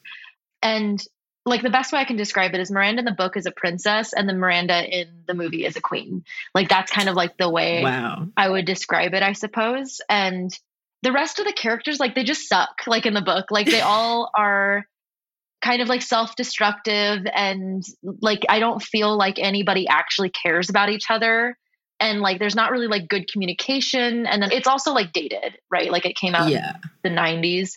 [0.62, 1.02] And
[1.44, 3.50] like the best way I can describe it is Miranda in the book is a
[3.50, 6.24] princess and the Miranda in the movie is a queen.
[6.54, 8.28] Like that's kind of like the way Wow.
[8.36, 10.00] I would describe it, I suppose.
[10.08, 10.56] And
[11.02, 13.46] the rest of the characters, like they just suck, like in the book.
[13.50, 14.84] Like they all are
[15.62, 17.84] kind of like self-destructive and
[18.20, 21.56] like I don't feel like anybody actually cares about each other
[22.00, 25.90] and like there's not really like good communication and then it's also like dated, right?
[25.90, 26.72] Like it came out Yeah.
[27.04, 27.74] in the 90s.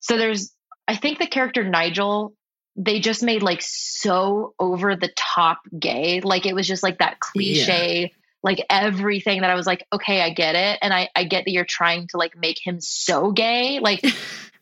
[0.00, 0.52] So there's
[0.86, 2.34] I think the character Nigel
[2.76, 6.20] they just made like so over the top gay.
[6.20, 8.12] Like it was just like that cliche
[8.44, 10.78] like everything that I was like, okay, I get it.
[10.82, 13.80] And I, I get that you're trying to like make him so gay.
[13.80, 14.04] Like,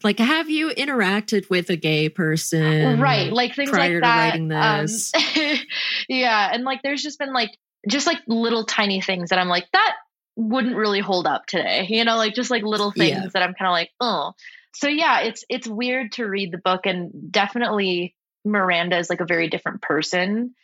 [0.05, 2.99] Like, have you interacted with a gay person?
[3.01, 3.33] right.
[3.33, 4.31] Like things prior like to that.
[4.31, 5.13] writing Um, this.
[6.09, 6.51] yeah.
[6.53, 7.51] And like, there's just been like,
[7.89, 9.95] just like little tiny things that I'm like, that
[10.35, 11.87] wouldn't really hold up today.
[11.89, 13.29] You know, like just like little things Yeah.
[13.33, 14.33] that I'm kind of like, oh.
[14.75, 18.15] So yeah, it's, it's weird to read the book and definitely
[18.45, 20.55] Miranda is like a very different person.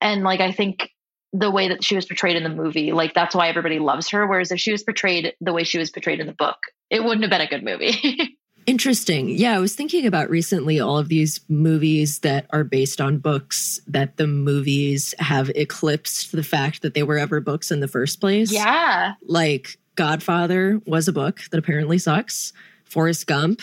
[0.00, 0.90] And like, I think
[1.32, 4.26] the way that she was portrayed in the movie, like that's why everybody loves her.
[4.26, 6.58] Whereas if she was portrayed the way she was portrayed in the book,
[6.90, 8.36] it wouldn't have been a good movie.
[8.66, 9.30] Interesting.
[9.30, 13.80] Yeah, I was thinking about recently all of these movies that are based on books
[13.86, 18.20] that the movies have eclipsed the fact that they were ever books in the first
[18.20, 18.52] place.
[18.52, 19.14] yeah.
[19.22, 22.52] Like Godfather was a book that apparently sucks.
[22.84, 23.60] Forrest Gump,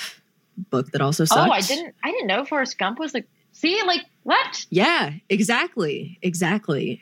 [0.69, 1.49] book that also sucks.
[1.49, 4.65] Oh, I didn't I didn't know Forrest Gump was like see, like what?
[4.69, 6.19] Yeah, exactly.
[6.21, 7.01] Exactly.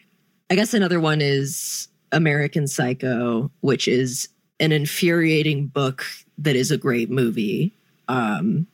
[0.50, 4.30] I guess another one is American Psycho, which is
[4.60, 6.06] an infuriating book
[6.38, 7.74] that is a great movie.
[8.08, 8.68] Um,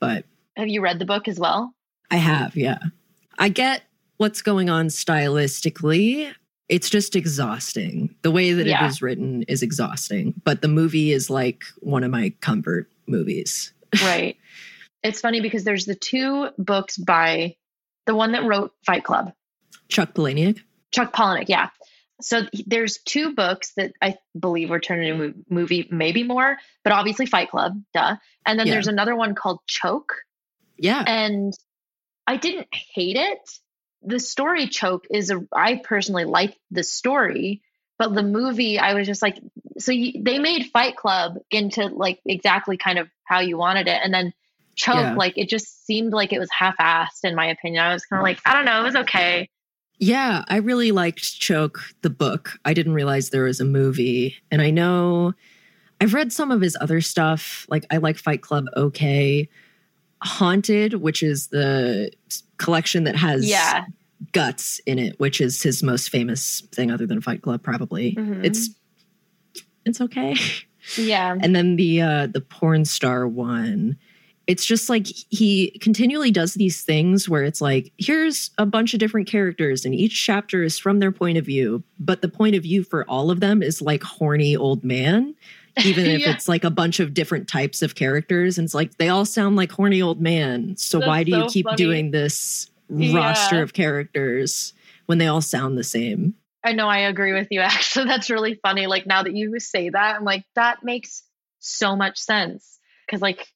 [0.00, 0.24] but
[0.56, 1.74] Have you read the book as well?
[2.10, 2.78] I have, yeah.
[3.38, 3.82] I get
[4.18, 6.32] what's going on stylistically.
[6.68, 8.14] It's just exhausting.
[8.22, 8.84] The way that Yeah.
[8.84, 13.72] it is written is exhausting, but the movie is like one of my comfort movies.
[14.02, 14.36] right.
[15.02, 17.56] It's funny because there's the two books by
[18.06, 19.32] the one that wrote Fight Club,
[19.88, 20.60] Chuck Palahniuk.
[20.92, 21.48] Chuck Palahniuk.
[21.48, 21.70] Yeah.
[22.20, 26.92] So there's two books that I believe were turned into a movie, maybe more, but
[26.92, 28.16] obviously Fight Club, duh.
[28.46, 28.74] And then Yeah.
[28.74, 30.14] there's another one called Choke,
[30.78, 31.02] Yeah.
[31.04, 31.52] and
[32.26, 33.38] I didn't hate it.
[34.02, 35.44] The story Choke is a.
[35.52, 37.62] I personally like the story,
[37.98, 39.38] but the movie I was just like,
[39.78, 44.00] so you, they made Fight Club into like exactly kind of how you wanted it,
[44.02, 44.32] and then
[44.76, 45.14] Choke Yeah.
[45.14, 47.82] like it just seemed like it was half-assed in my opinion.
[47.84, 49.48] I was kind of like, I don't know, it was okay.
[50.02, 52.58] Yeah, I really liked Choke, the book.
[52.64, 54.36] I didn't realize there was a movie.
[54.50, 55.32] And I know
[56.00, 57.66] I've read some of his other stuff.
[57.68, 59.48] Like, I like Fight Club okay.
[60.20, 62.10] Haunted, which is the
[62.56, 63.84] collection that has Yeah,
[64.32, 68.16] guts in it, which is his most famous thing other than Fight Club, probably.
[68.16, 68.44] Mhm.
[68.44, 68.70] It's
[69.84, 70.34] it's okay.
[70.96, 73.96] yeah, And then the uh the porn star one.
[74.46, 78.98] It's just like he continually does these things where it's like, here's a bunch of
[79.00, 82.62] different characters, and each chapter is from their point of view, but the point of
[82.64, 85.34] view for all of them is like horny old man,
[85.84, 86.30] even if Yeah.
[86.32, 88.58] it's like a bunch of different types of characters.
[88.58, 90.76] And it's like they all sound like horny old man.
[90.76, 91.76] So That's why do you keep funny.
[91.76, 93.14] doing this Yeah.
[93.16, 94.72] roster of characters
[95.06, 96.34] when they all sound the same?
[96.64, 97.60] I know I agree with you.
[97.62, 98.86] Actually, that's really funny.
[98.88, 101.22] Like now that you say that, I'm like, that makes
[101.60, 103.46] so much sense because like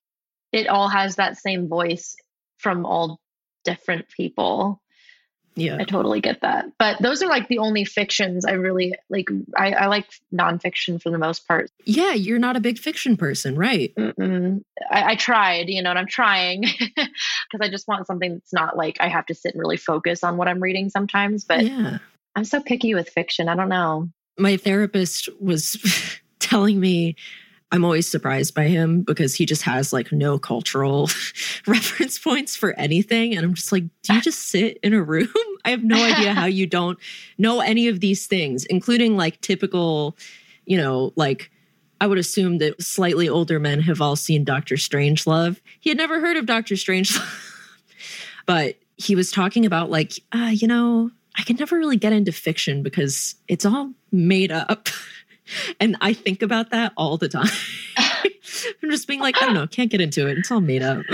[0.56, 2.16] it all has that same voice
[2.58, 3.20] from all
[3.64, 4.80] different people.
[5.54, 5.78] Yeah.
[5.80, 6.66] I totally get that.
[6.78, 9.28] But those are like the only fictions I really like.
[9.56, 11.70] I, I like nonfiction for the most part.
[11.84, 13.92] Yeah, you're not a big fiction person, right?
[13.96, 16.60] I, I tried, you know, and I'm trying
[16.96, 20.22] because I just want something that's not like I have to sit and really focus
[20.22, 21.44] on what I'm reading sometimes.
[21.44, 21.98] But yeah.
[22.34, 23.48] I'm so picky with fiction.
[23.48, 24.10] I don't know.
[24.38, 25.82] my therapist was
[26.38, 27.16] telling me
[27.72, 31.10] I'm always surprised by him because he just has like no cultural
[31.66, 33.36] reference points for anything.
[33.36, 35.28] And I'm just like, do you just sit in a room?
[35.64, 36.98] I have no idea how you don't
[37.38, 40.16] know any of these things, including like typical,
[40.64, 41.50] you know, like
[42.00, 45.60] I would assume that slightly older men have all seen Doctor Strangelove.
[45.80, 47.20] He had never heard of Doctor Strangelove,
[48.46, 52.32] but he was talking about like, uh, you know, I can never really get into
[52.32, 54.88] fiction because it's all made up.
[55.80, 57.48] And I think about that all the time.
[58.82, 60.38] I'm just being like, I don't know, can't get into it.
[60.38, 61.04] It's all made up.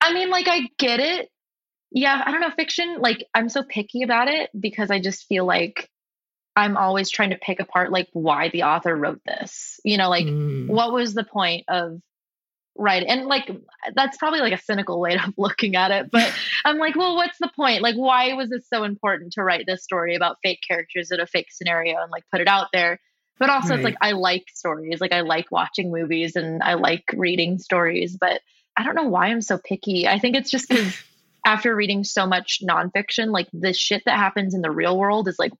[0.00, 1.28] I mean, like, I get it.
[1.90, 2.50] Yeah, I don't know.
[2.50, 5.88] Fiction, like, I'm so picky about it because I just feel like
[6.56, 9.78] I'm always trying to pick apart, like, why the author wrote this.
[9.84, 10.68] You know, like, Mm.
[10.68, 12.00] what was the point of
[12.76, 13.08] writing?
[13.08, 13.50] And, like,
[13.94, 16.10] that's probably like a cynical way of looking at it.
[16.10, 16.32] But
[16.64, 17.82] I'm like, well, what's the point?
[17.82, 21.26] Like, why was it so important to write this story about fake characters in a
[21.26, 22.98] fake scenario and, like, put it out there?
[23.38, 25.00] But also, it's like, I like stories.
[25.00, 28.16] Like, I like watching movies and I like reading stories.
[28.16, 28.40] But
[28.76, 30.06] I don't know why I'm so picky.
[30.06, 30.96] I think it's just because
[31.44, 35.38] after reading so much nonfiction, like the shit that happens in the real world is
[35.38, 35.52] like,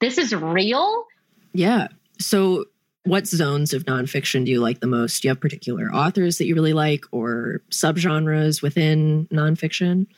[0.00, 1.04] this is real.
[1.52, 1.88] Yeah.
[2.18, 2.64] So
[3.06, 5.22] What zones of nonfiction do you like the most?
[5.22, 10.08] Do you have particular authors that you really like or subgenres within nonfiction?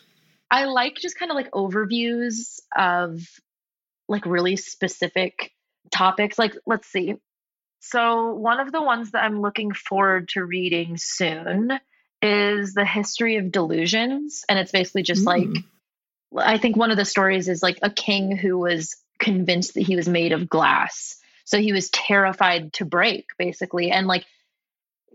[0.51, 3.21] I like just kind of like overviews of
[4.09, 5.53] like really specific
[5.91, 6.39] topics.
[6.39, 7.16] Like, let's see.
[7.80, 11.78] So, one of the ones that I'm looking forward to reading soon
[12.20, 14.45] is The History of Delusions.
[14.49, 15.26] And it's basically just mm.
[15.26, 15.64] like,
[16.36, 19.97] I think one of the stories is like a king who was convinced that he
[19.97, 21.16] was made of glass.
[21.45, 23.91] So he was terrified to break, basically.
[23.91, 24.26] And like,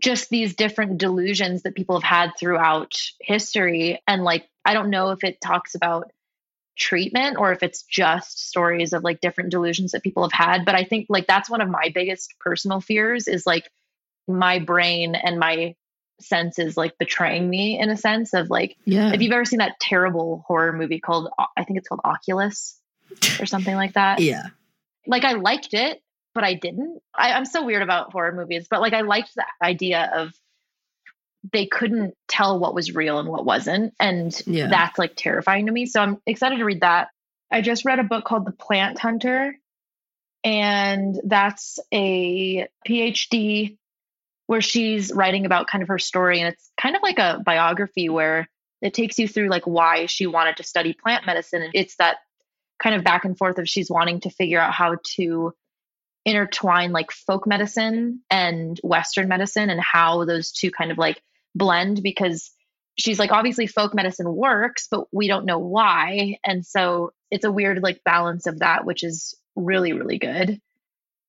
[0.02, 4.02] just these different delusions that people have had throughout history.
[4.06, 6.10] And like, I don't know if it talks about
[6.76, 10.64] treatment or if it's just stories of like different delusions that people have had.
[10.64, 13.68] But i think like that's one of my biggest personal fears is like
[14.26, 15.74] my brain and my
[16.20, 19.12] senses like betraying me in a sense of like yeah.
[19.12, 22.80] if you've ever seen that terrible horror movie called i think it's called oculus
[23.40, 24.20] or something like that?
[24.20, 24.46] Yeah.
[25.06, 26.00] Like i liked it
[26.34, 27.00] but i didn't.
[27.14, 30.32] I, i'm so weird about horror movies but like i liked the idea of
[31.52, 33.94] they couldn't tell what was real and what wasn't.
[34.00, 34.68] And yeah.
[34.68, 35.86] that's like terrifying to me.
[35.86, 37.08] So I'm excited to read that.
[37.50, 39.54] I just read a book called The Plant Hunter,
[40.42, 43.76] and that's a PhD
[44.46, 46.40] where she's writing about kind of her story.
[46.40, 48.48] And it's kind of like a biography where
[48.82, 51.62] it takes you through like why she wanted to study plant medicine.
[51.62, 52.18] And it's that
[52.82, 55.54] kind of back and forth of she's wanting to figure out how to
[56.26, 61.22] intertwine like folk medicine and Western medicine and how those two kind of like
[61.54, 62.50] blend because
[62.96, 66.38] she's like obviously folk medicine works but we don't know why.
[66.44, 70.60] And so it's a weird like balance of that which is really really good.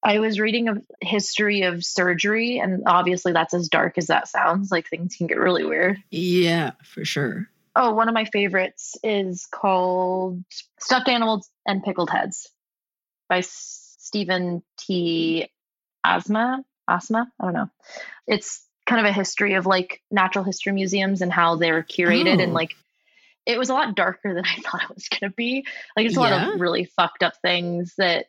[0.04, 4.72] I was reading a history of surgery and obviously that's as dark as that sounds.
[4.72, 5.98] Like things can get really weird.
[6.12, 7.48] Yeah for sure.
[7.76, 10.44] Oh one of my favorites is called
[10.80, 12.50] stuffed animals and pickled heads
[13.28, 15.50] by stephen t.
[16.04, 17.32] Asma asma?
[17.40, 17.70] I don't know.
[18.28, 22.44] It's kind of a history of like natural history museums and how they're curated oh.
[22.44, 22.72] and like
[23.46, 25.66] it was a lot darker than I thought it was going to be.
[25.96, 26.30] Like it's a yeah.
[26.30, 28.28] lot of really fucked up things that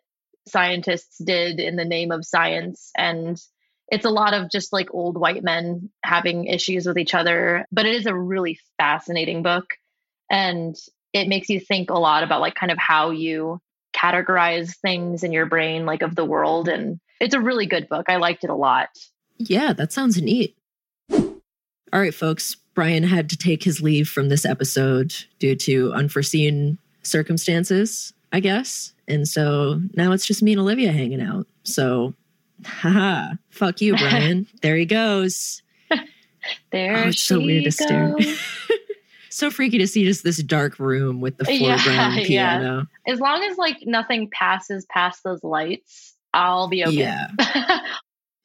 [0.48, 3.40] scientists did in the name of science and
[3.88, 7.86] it's a lot of just like old white men having issues with each other, but
[7.86, 9.74] it is a really fascinating book
[10.30, 10.76] and
[11.12, 13.60] it makes you think a lot about like kind of how you
[13.94, 18.06] categorize things in your brain like of the world and it's a really good book.
[18.08, 18.88] I liked it a lot.
[19.38, 20.56] Yeah, that sounds neat.
[21.10, 22.56] All right, folks.
[22.74, 28.92] Brian had to take his leave from this episode due to unforeseen circumstances, I guess.
[29.08, 31.46] And so now it's just me and Olivia hanging out.
[31.62, 32.12] So,
[32.64, 34.46] haha, fuck you, Brian.
[34.62, 35.62] there he goes.
[36.70, 38.14] there oh, it's so weird to stare.
[39.30, 42.86] so freaky to see just this dark room with the foreground yeah, piano.
[43.06, 43.12] Yeah.
[43.12, 46.94] As long as like nothing passes past those lights, I'll be okay.
[46.94, 47.28] Yeah.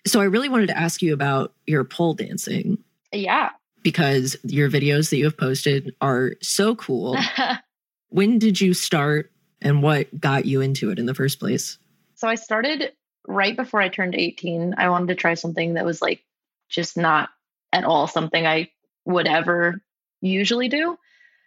[0.05, 2.77] So I really wanted to ask you about your pole dancing.
[3.11, 3.49] Yeah.
[3.83, 7.17] Because your videos that you have posted are so cool.
[8.09, 9.31] when did you start
[9.61, 11.77] and what got you into it in the first place?
[12.15, 12.91] So I started
[13.27, 14.75] right before I turned 18.
[14.77, 16.23] I wanted to try something that was like
[16.69, 17.29] just not
[17.73, 18.69] at all something I
[19.05, 19.81] would ever
[20.21, 20.97] usually do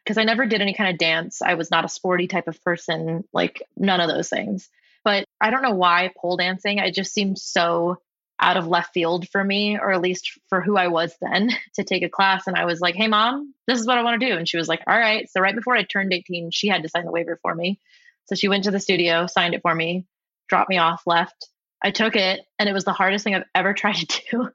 [0.04, 1.42] because I never did any kind of dance.
[1.42, 4.68] I was not a sporty type of person, like none of those things.
[5.04, 7.98] But I don't know why pole dancing, it just seemed so
[8.40, 11.84] out of left field for me, or at least for who I was then, to
[11.84, 12.46] take a class.
[12.46, 14.36] And I was like, hey, mom, this is what I want to do.
[14.36, 15.28] And she was like, all right.
[15.30, 17.80] So, right before I turned 18, she had to sign the waiver for me.
[18.26, 20.06] So, she went to the studio, signed it for me,
[20.48, 21.48] dropped me off, left.
[21.82, 24.50] I took it, and it was the hardest thing I've ever tried to do.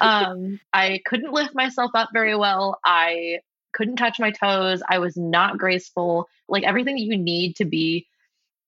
[0.00, 2.78] um, I couldn't lift myself up very well.
[2.84, 3.40] I
[3.72, 4.82] couldn't touch my toes.
[4.88, 6.28] I was not graceful.
[6.48, 8.06] Like everything that you need to be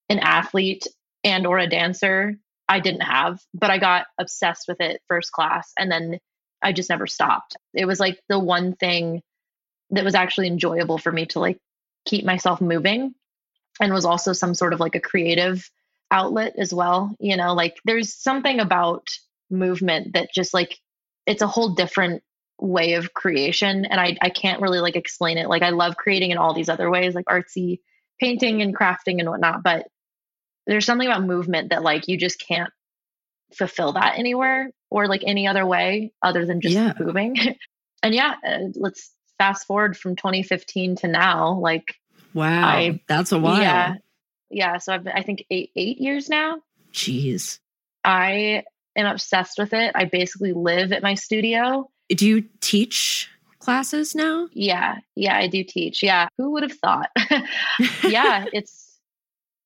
[0.08, 0.86] an athlete
[1.24, 2.38] and or a dancer
[2.70, 6.20] I didn't have, but I got obsessed with it first class and then
[6.62, 7.56] I just never stopped.
[7.74, 9.22] It was like the one thing
[9.90, 11.58] that was actually enjoyable for me to like
[12.06, 13.12] keep myself moving
[13.80, 15.68] and was also some sort of like a creative
[16.12, 17.16] outlet as well.
[17.18, 19.08] You know, like there's something about
[19.50, 20.78] movement that just like
[21.26, 22.22] it's a whole different
[22.60, 25.48] way of creation and I I can't really like explain it.
[25.48, 27.80] Like I love creating in all these other ways like artsy
[28.20, 29.88] painting and crafting and whatnot, but
[30.66, 32.72] there's something about movement that like you just can't
[33.54, 36.92] fulfill that anywhere or like any other way other than just yeah.
[36.98, 37.36] moving.
[38.02, 41.58] and yeah, uh, let's fast forward from 2015 to now.
[41.58, 41.94] Like,
[42.34, 43.60] wow, I, that's a while.
[43.60, 43.94] Yeah,
[44.50, 44.78] yeah.
[44.78, 46.58] So I've been, I think eight eight years now.
[46.92, 47.58] Jeez,
[48.04, 48.64] I
[48.96, 49.92] am obsessed with it.
[49.94, 51.90] I basically live at my studio.
[52.08, 53.28] Do you teach
[53.60, 54.48] classes now?
[54.52, 56.02] Yeah, yeah, I do teach.
[56.02, 57.10] Yeah, who would have thought?
[58.04, 58.89] yeah, it's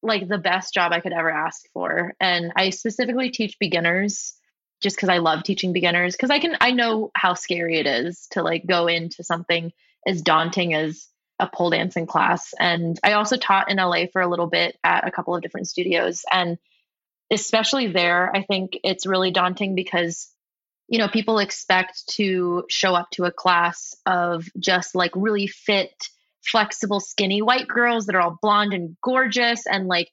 [0.05, 2.15] like the best job I could ever ask for.
[2.21, 4.35] And I specifically teach beginners
[4.81, 8.27] just because I love teaching beginners because I can I know how scary it is
[8.33, 9.73] to like go into something
[10.07, 12.53] as daunting as a pole dancing class.
[12.59, 15.69] And I also taught in LA for a little bit at a couple of different
[15.69, 16.23] studios.
[16.31, 16.59] And
[17.33, 20.29] especially there, I think it's really daunting because,
[20.87, 25.95] you know, people expect to show up to a class of just like really fit,
[26.51, 29.66] flexible, skinny white girls that are all blonde and gorgeous.
[29.66, 30.11] And like,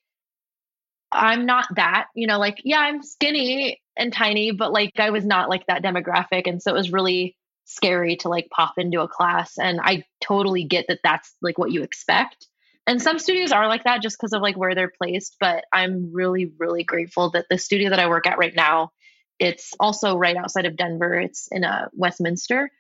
[1.12, 5.26] I'm not that, you know, like, yeah, I'm skinny and tiny, but like I was
[5.26, 6.48] not like that demographic.
[6.48, 9.58] And so it was really scary to like pop into a class.
[9.58, 12.48] And I totally get that that's like what you expect.
[12.88, 15.38] And some studios are like that just because of like where they're placed.
[15.40, 18.92] But I'm really, really grateful that the studio that I work at right now,
[19.40, 21.14] it's also right outside of Denver.
[21.14, 22.72] It's in a uh, Westminster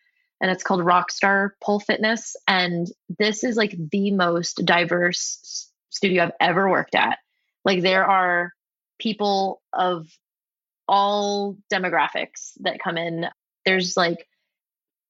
[0.41, 2.35] and it's called Rockstar Pole Fitness.
[2.47, 2.87] And
[3.19, 7.19] this is like the most diverse studio I've ever worked at.
[7.63, 8.51] Like there are
[8.99, 10.07] people of
[10.87, 13.27] all demographics that come in.
[13.65, 14.27] There's like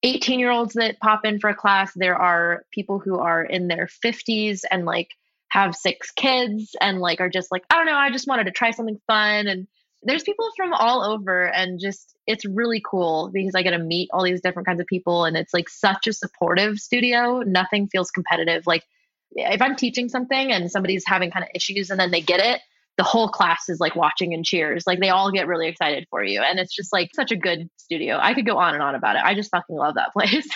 [0.04, 1.94] 18 year olds that pop in for a class.
[1.96, 5.10] There are people who are in their 50s and like
[5.48, 8.52] have six kids and like are just like, I don't know, I just wanted to
[8.52, 9.48] try something fun.
[9.48, 9.68] And
[10.04, 14.10] there's people from all over and just it's really cool because I get to meet
[14.12, 17.42] all these different kinds of people and it's like such a supportive studio.
[17.42, 18.64] Nothing feels competitive.
[18.66, 18.84] Like
[19.32, 22.62] if I'm teaching something and somebody's having kind of issues and then they get it,
[22.98, 24.86] the whole class is like watching and cheers.
[24.86, 26.42] Like they all get really excited for you.
[26.42, 28.18] And it's just like such a good studio.
[28.22, 29.24] I could go on and on about it.
[29.24, 30.48] I just fucking love that place.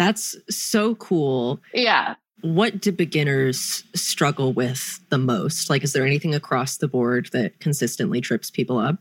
[0.00, 1.60] That's so cool.
[1.74, 2.14] Yeah.
[2.40, 5.68] What do beginners struggle with the most?
[5.68, 8.96] Like, is there anything across the board that consistently trips people up?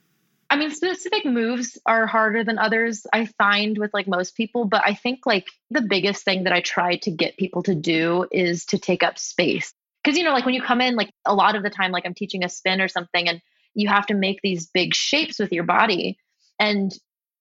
[0.49, 4.65] I mean, specific moves are harder than others, I find with like most people.
[4.65, 8.25] But I think like the biggest thing that I try to get people to do
[8.29, 9.73] is to take up space
[10.03, 12.05] because you know like when you come in like a lot of the time like
[12.05, 13.41] i'm teaching a spin or something and
[13.73, 16.17] you have to make these big shapes with your body
[16.57, 16.93] and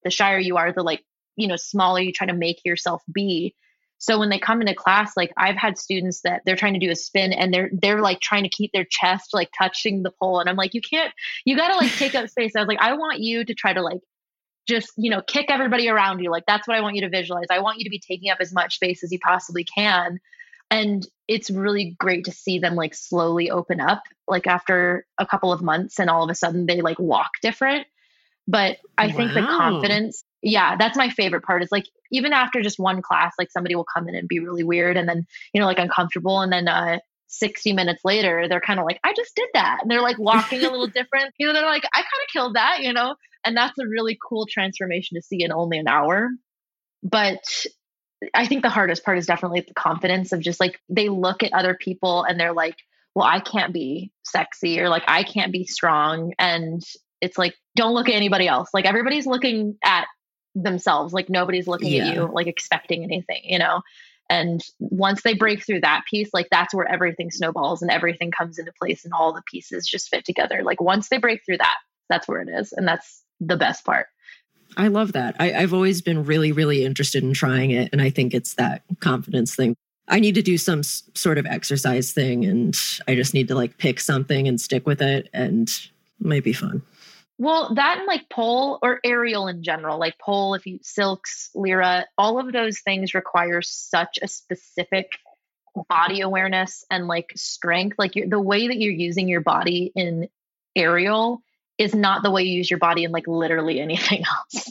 [0.02, 1.04] the shyer you are the like
[1.38, 3.54] you know smaller you try to make yourself be.
[4.00, 6.90] So when they come into class like i've had students that they're trying to do
[6.90, 10.40] a spin and they're they're like trying to keep their chest like touching the pole.
[10.40, 11.12] And i'm like you can't
[11.44, 12.54] you got to like take up space.
[12.54, 14.00] I was like i want you to try to like
[14.66, 16.30] just you know kick everybody around you.
[16.30, 17.46] Like that's what i want you to visualize.
[17.50, 20.18] I want you to be taking up as much space as you possibly can.
[20.70, 25.52] And it's really great to see them like slowly open up like after a couple
[25.52, 27.86] of months and all of a sudden they like walk different.
[28.46, 29.12] But i wow.
[29.12, 33.34] think the confidence yeah that's my favorite part is like even after just one class
[33.38, 36.40] like somebody will come in and be really weird and then you know like uncomfortable
[36.40, 36.98] and then uh
[37.30, 40.60] 60 minutes later they're kind of like i just did that and they're like walking
[40.60, 43.14] a little different you know they're like i kind of killed that you know
[43.44, 46.30] and that's a really cool transformation to see in only an hour
[47.02, 47.66] but
[48.34, 51.52] I think the hardest part is definitely the confidence of just like they look at
[51.52, 52.76] other people and they're like,
[53.14, 56.32] well, I can't be sexy or like I can't be strong.
[56.38, 56.82] And
[57.20, 58.70] it's like, don't look at anybody else.
[58.74, 60.06] Like everybody's looking at
[60.62, 61.12] themselves.
[61.12, 62.06] Like nobody's looking yeah.
[62.06, 63.82] at you, like expecting anything, you know?
[64.30, 68.58] And once they break through that piece, like that's where everything snowballs and everything comes
[68.58, 70.62] into place and all the pieces just fit together.
[70.62, 71.76] Like once they break through that,
[72.10, 72.72] that's where it is.
[72.72, 74.08] And that's the best part.
[74.76, 75.36] I love that.
[75.38, 77.88] I, I've always been really, really interested in trying it.
[77.92, 79.74] And I think it's that confidence thing.
[80.08, 83.78] I need to do some sort of exercise thing and I just need to like
[83.78, 86.82] pick something and stick with it and it might be fun.
[87.38, 92.06] Well, that and like pole or aerial in general, like pole, if you silks, lyra,
[92.18, 95.12] all of those things require such a specific
[95.88, 97.96] body awareness and like strength.
[97.96, 100.28] Like the way that you're using your body in
[100.74, 101.42] aerial
[101.78, 104.70] is not the way you use your body in like literally anything else.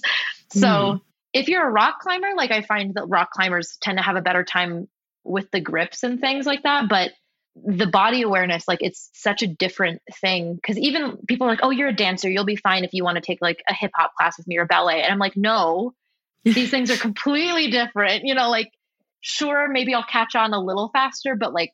[0.49, 1.01] So mm.
[1.33, 4.21] if you're a rock climber, like I find that rock climbers tend to have a
[4.21, 4.89] better time
[5.23, 6.89] with the grips and things like that.
[6.89, 7.11] But
[7.65, 10.55] the body awareness, like it's such a different thing.
[10.55, 12.29] Because even people are like, oh, you're a dancer.
[12.29, 14.57] You'll be fine if you want to take like a hip hop class with me
[14.57, 15.01] or ballet.
[15.01, 15.93] And I'm like, no,
[16.43, 18.23] these things are completely different.
[18.25, 18.71] You know, like,
[19.21, 21.73] sure, maybe I'll catch on a little faster, but like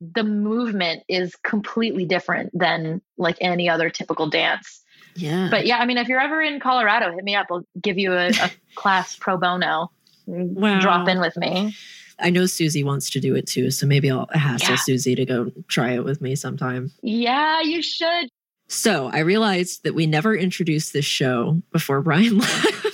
[0.00, 4.82] the movement is completely different than like any other typical dance.
[5.16, 5.48] Yeah.
[5.50, 7.46] But yeah, I mean, if you're ever in Colorado, hit me up.
[7.50, 9.90] I'll give you a, a class pro bono.
[10.26, 10.80] Wow.
[10.80, 11.76] Drop in with me.
[12.20, 14.76] I know Susie wants to do it too, so maybe I'll hassle yeah.
[14.76, 16.90] Susie to go try it with me sometime.
[17.02, 18.28] Yeah, you should.
[18.68, 22.84] So I realized that we never introduced this show before Brian left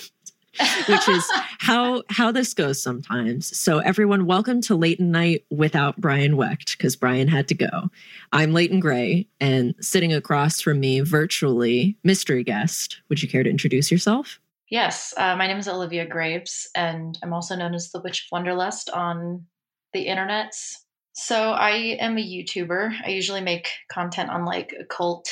[0.89, 3.57] which is how how this goes sometimes.
[3.57, 7.91] So everyone, welcome to Leighton Night without Brian Wecht because Brian had to go.
[8.33, 13.01] I'm Leighton Gray, and sitting across from me virtually, mystery guest.
[13.09, 14.39] Would you care to introduce yourself?
[14.71, 18.39] Yes, uh, my name is Olivia Graves, and I'm also known as the Witch of
[18.39, 19.47] Wonderlust on
[19.93, 20.75] the internets.
[21.13, 22.93] So I am a YouTuber.
[23.05, 25.29] I usually make content on like occult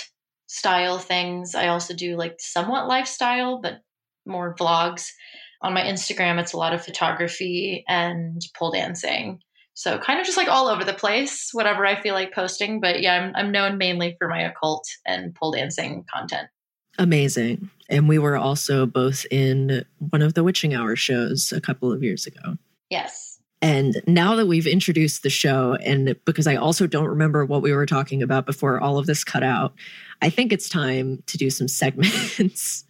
[0.49, 1.55] style things.
[1.55, 3.75] I also do like somewhat lifestyle, but
[4.27, 5.07] more vlogs.
[5.63, 9.39] On my Instagram, it's a lot of photography and pole dancing.
[9.75, 12.81] So kind of just like all over the place, whatever I feel like posting.
[12.81, 16.49] But yeah, I'm, I'm known mainly for my occult and pole dancing content.
[16.99, 17.71] Amazing.
[17.89, 22.03] And we were also both in one of the Witching Hour shows a couple of
[22.03, 22.57] years ago.
[22.91, 23.39] Yes.
[23.61, 27.73] And now that we've introduced the show, and because I also don't remember what we
[27.73, 29.75] were talking about before all of this cut out,
[30.23, 32.85] I think it's time to do some segments.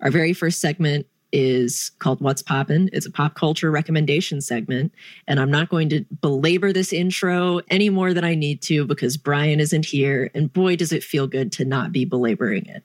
[0.00, 2.90] Our very first segment is called What's Poppin'.
[2.92, 4.92] It's a pop culture recommendation segment.
[5.26, 9.16] And I'm not going to belabor this intro any more than I need to because
[9.16, 10.30] Brian isn't here.
[10.34, 12.82] And boy, does it feel good to not be belaboring it.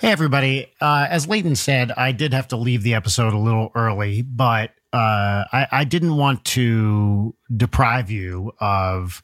[0.00, 0.66] Hey, everybody.
[0.80, 4.70] Uh, as Leighton said, I did have to leave the episode a little early, but
[4.94, 9.22] uh, I, I, didn't want to deprive you of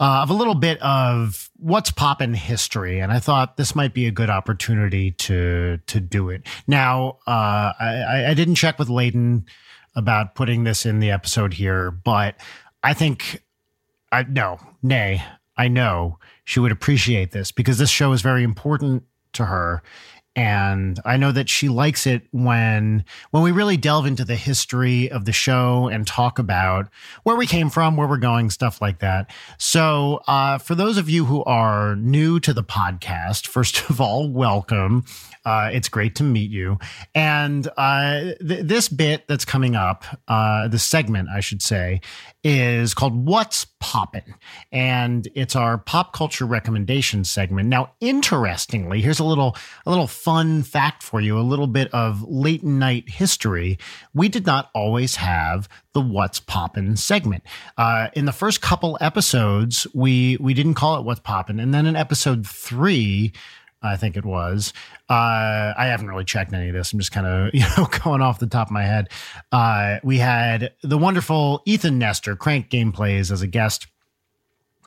[0.00, 4.08] uh, of a little bit of what's poppin' history, and I thought this might be
[4.08, 6.44] a good opportunity to to do it.
[6.66, 9.46] Now, uh, I, I didn't check with Leighton
[9.94, 12.34] about putting this in the episode here, but
[12.82, 13.44] I think
[14.10, 15.22] I no, nay,
[15.56, 19.04] I know she would appreciate this because this show is very important
[19.36, 19.82] to her
[20.36, 25.10] and I know that she likes it when when we really delve into the history
[25.10, 26.88] of the show and talk about
[27.22, 29.30] where we came from, where we're going, stuff like that.
[29.56, 34.30] So, uh, for those of you who are new to the podcast, first of all,
[34.30, 35.04] welcome.
[35.46, 36.76] Uh, it's great to meet you.
[37.14, 42.00] And uh, th- this bit that's coming up, uh, the segment, I should say,
[42.48, 44.36] is called What's Poppin'?
[44.70, 47.68] And it's our pop culture recommendation segment.
[47.68, 52.22] Now, interestingly, here's a little a little fun fact for you, a little bit of
[52.22, 53.78] Leighton Night history.
[54.14, 57.42] We did not always have the What's Poppin' segment.
[57.76, 61.58] Uh, in the first couple episodes, we we didn't call it What's Poppin'.
[61.58, 63.32] And then in episode three,
[63.82, 64.72] I think it was.
[65.08, 66.92] Uh, I haven't really checked any of this.
[66.92, 69.08] I'm just kind of you know going off the top of my head.
[69.52, 73.86] Uh, we had the wonderful Ethan Nestor, Crank Gameplays, as a guest,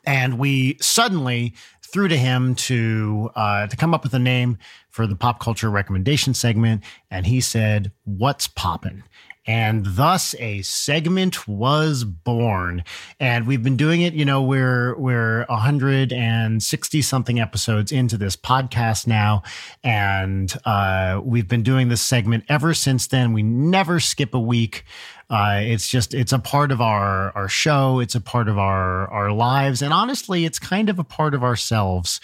[0.06, 4.58] and we suddenly threw to him to uh, to come up with a name
[4.90, 9.04] for the pop culture recommendation segment, and he said, "What's poppin'?"
[9.50, 12.84] And thus a segment was born.
[13.20, 19.08] And we've been doing it, you know, we're we're 160 something episodes into this podcast
[19.08, 19.41] now,
[19.84, 23.34] and uh, we've been doing this segment ever since then.
[23.34, 24.86] We never skip a week.
[25.32, 28.00] Uh, it's just it's a part of our our show.
[28.00, 31.43] It's a part of our our lives, and honestly, it's kind of a part of
[31.43, 32.22] ourselves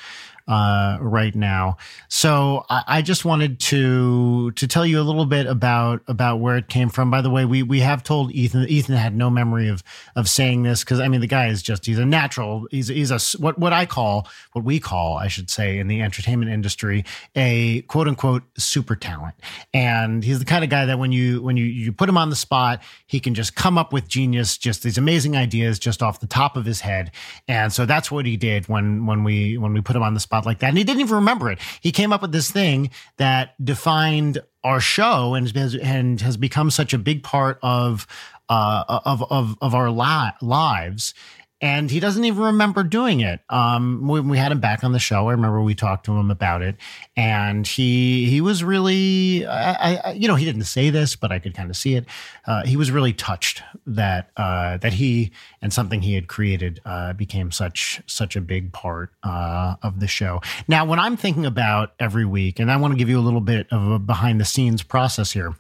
[0.48, 1.78] uh, right now.
[2.08, 6.56] So I, I, just wanted to to tell you a little bit about about where
[6.56, 7.10] it came from.
[7.10, 8.68] By the way, we we have told Ethan.
[8.70, 9.82] Ethan had no memory of
[10.16, 12.68] of saying this because I mean the guy is just he's a natural.
[12.70, 16.02] He's he's a what what I call what we call I should say in the
[16.02, 19.34] entertainment industry a quote unquote super talent.
[19.74, 22.30] And he's the kind of guy that when you when you you put him on
[22.30, 26.20] the spot, he can just come up with genius, just these amazing ideas just off
[26.20, 27.10] the top of his head.
[27.48, 30.20] And so that's what he did when when we when we put him on the
[30.20, 30.70] spot spot like that.
[30.70, 31.60] And he didn't even remember it.
[31.82, 36.72] He came up with this thing that defined our show and has, and has become
[36.72, 38.08] such a big part of
[38.48, 41.14] uh, of of of our li- lives
[41.62, 43.40] and he doesn't even remember doing it.
[43.50, 46.30] Um, when we had him back on the show, I remember we talked to him
[46.30, 46.76] about it,
[47.16, 51.40] and he he was really, I, I you know, he didn't say this, but I
[51.40, 52.06] could kind of see it.
[52.46, 55.32] Uh, he was really touched that uh, that he
[55.62, 60.08] and something he had created uh, became such such a big part uh, of the
[60.08, 60.42] show.
[60.68, 63.42] Now, when I'm thinking about every week, and I want to give you a little
[63.42, 65.56] bit of a behind the scenes process here.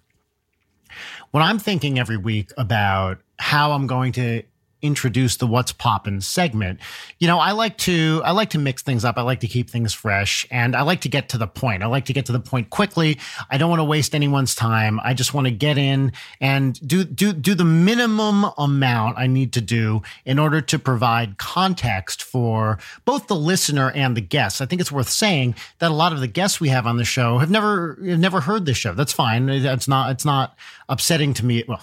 [1.31, 4.43] When I'm thinking every week about how I'm going to
[4.81, 6.79] introduce the what's poppin' segment,
[7.19, 9.17] you know, I like to I like to mix things up.
[9.17, 11.83] I like to keep things fresh and I like to get to the point.
[11.83, 13.19] I like to get to the point quickly.
[13.49, 14.99] I don't want to waste anyone's time.
[15.03, 19.53] I just want to get in and do do do the minimum amount I need
[19.53, 24.61] to do in order to provide context for both the listener and the guests.
[24.61, 27.05] I think it's worth saying that a lot of the guests we have on the
[27.05, 28.93] show have never have never heard this show.
[28.93, 29.49] That's fine.
[29.49, 30.55] It's not it's not
[30.89, 31.63] upsetting to me.
[31.67, 31.81] Well,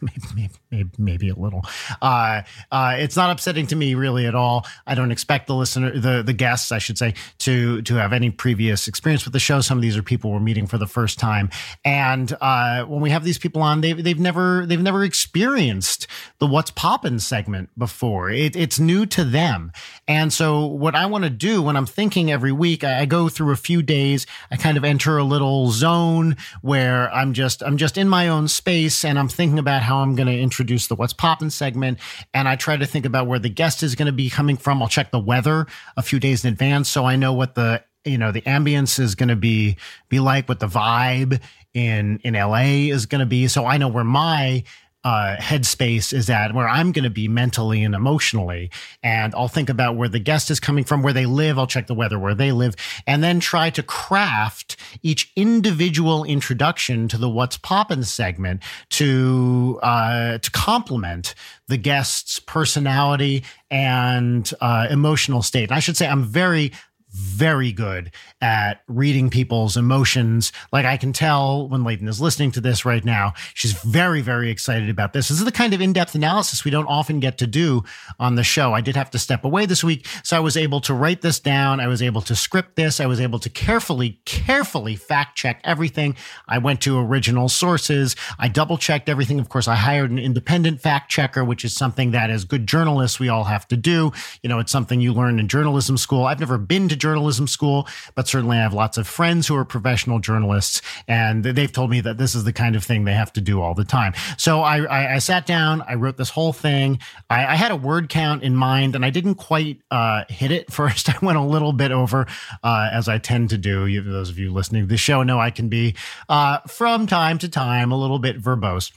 [0.34, 1.62] maybe, maybe, maybe a little.
[2.00, 4.66] Uh, uh, it's not upsetting to me really at all.
[4.86, 8.30] I don't expect the listener, the the guests, I should say, to to have any
[8.30, 9.60] previous experience with the show.
[9.60, 11.50] Some of these are people we're meeting for the first time,
[11.84, 16.06] and uh, when we have these people on, they've they've never they've never experienced
[16.38, 18.30] the "What's Poppin" segment before.
[18.30, 19.72] It, it's new to them,
[20.08, 23.28] and so what I want to do when I'm thinking every week, I, I go
[23.28, 24.26] through a few days.
[24.50, 28.48] I kind of enter a little zone where I'm just I'm just in my own
[28.48, 31.98] space, and I'm thinking about how I'm going to introduce the What's Poppin' segment.
[32.34, 34.82] And I try to think about where the guest is going to be coming from.
[34.82, 35.66] I'll check the weather
[35.96, 39.14] a few days in advance so I know what the you know the ambience is
[39.14, 39.76] going to be
[40.08, 41.40] be like what the vibe
[41.74, 44.64] in in LA is going to be so I know where my
[45.02, 48.70] uh, headspace is at where I'm going to be mentally and emotionally.
[49.02, 51.58] And I'll think about where the guest is coming from, where they live.
[51.58, 52.76] I'll check the weather where they live
[53.06, 60.38] and then try to craft each individual introduction to the What's Poppin' segment to, uh,
[60.38, 61.34] to complement
[61.68, 65.70] the guest's personality and, uh, emotional state.
[65.70, 66.72] And I should say I'm very,
[67.12, 70.52] very good at reading people's emotions.
[70.72, 74.50] Like I can tell when Leighton is listening to this right now, she's very, very
[74.50, 75.28] excited about this.
[75.28, 77.82] This is the kind of in-depth analysis we don't often get to do
[78.18, 78.72] on the show.
[78.72, 81.40] I did have to step away this week, so I was able to write this
[81.40, 81.80] down.
[81.80, 83.00] I was able to script this.
[83.00, 86.16] I was able to carefully, carefully fact check everything.
[86.48, 88.16] I went to original sources.
[88.38, 89.40] I double checked everything.
[89.40, 93.18] Of course, I hired an independent fact checker, which is something that as good journalists,
[93.18, 94.12] we all have to do.
[94.42, 96.24] You know, it's something you learn in journalism school.
[96.24, 99.64] I've never been to journalism school, but certainly I have lots of friends who are
[99.64, 103.32] professional journalists, and they've told me that this is the kind of thing they have
[103.34, 104.12] to do all the time.
[104.36, 106.98] So I, I, I sat down, I wrote this whole thing.
[107.28, 110.72] I, I, had a word count in mind, and I didn't quite uh, hit it
[110.72, 111.08] first.
[111.08, 112.26] I went a little bit over,
[112.62, 113.86] uh, as I tend to do.
[113.86, 115.94] You, those of you listening to the show know I can be,
[116.28, 118.92] uh, from time to time, a little bit verbose.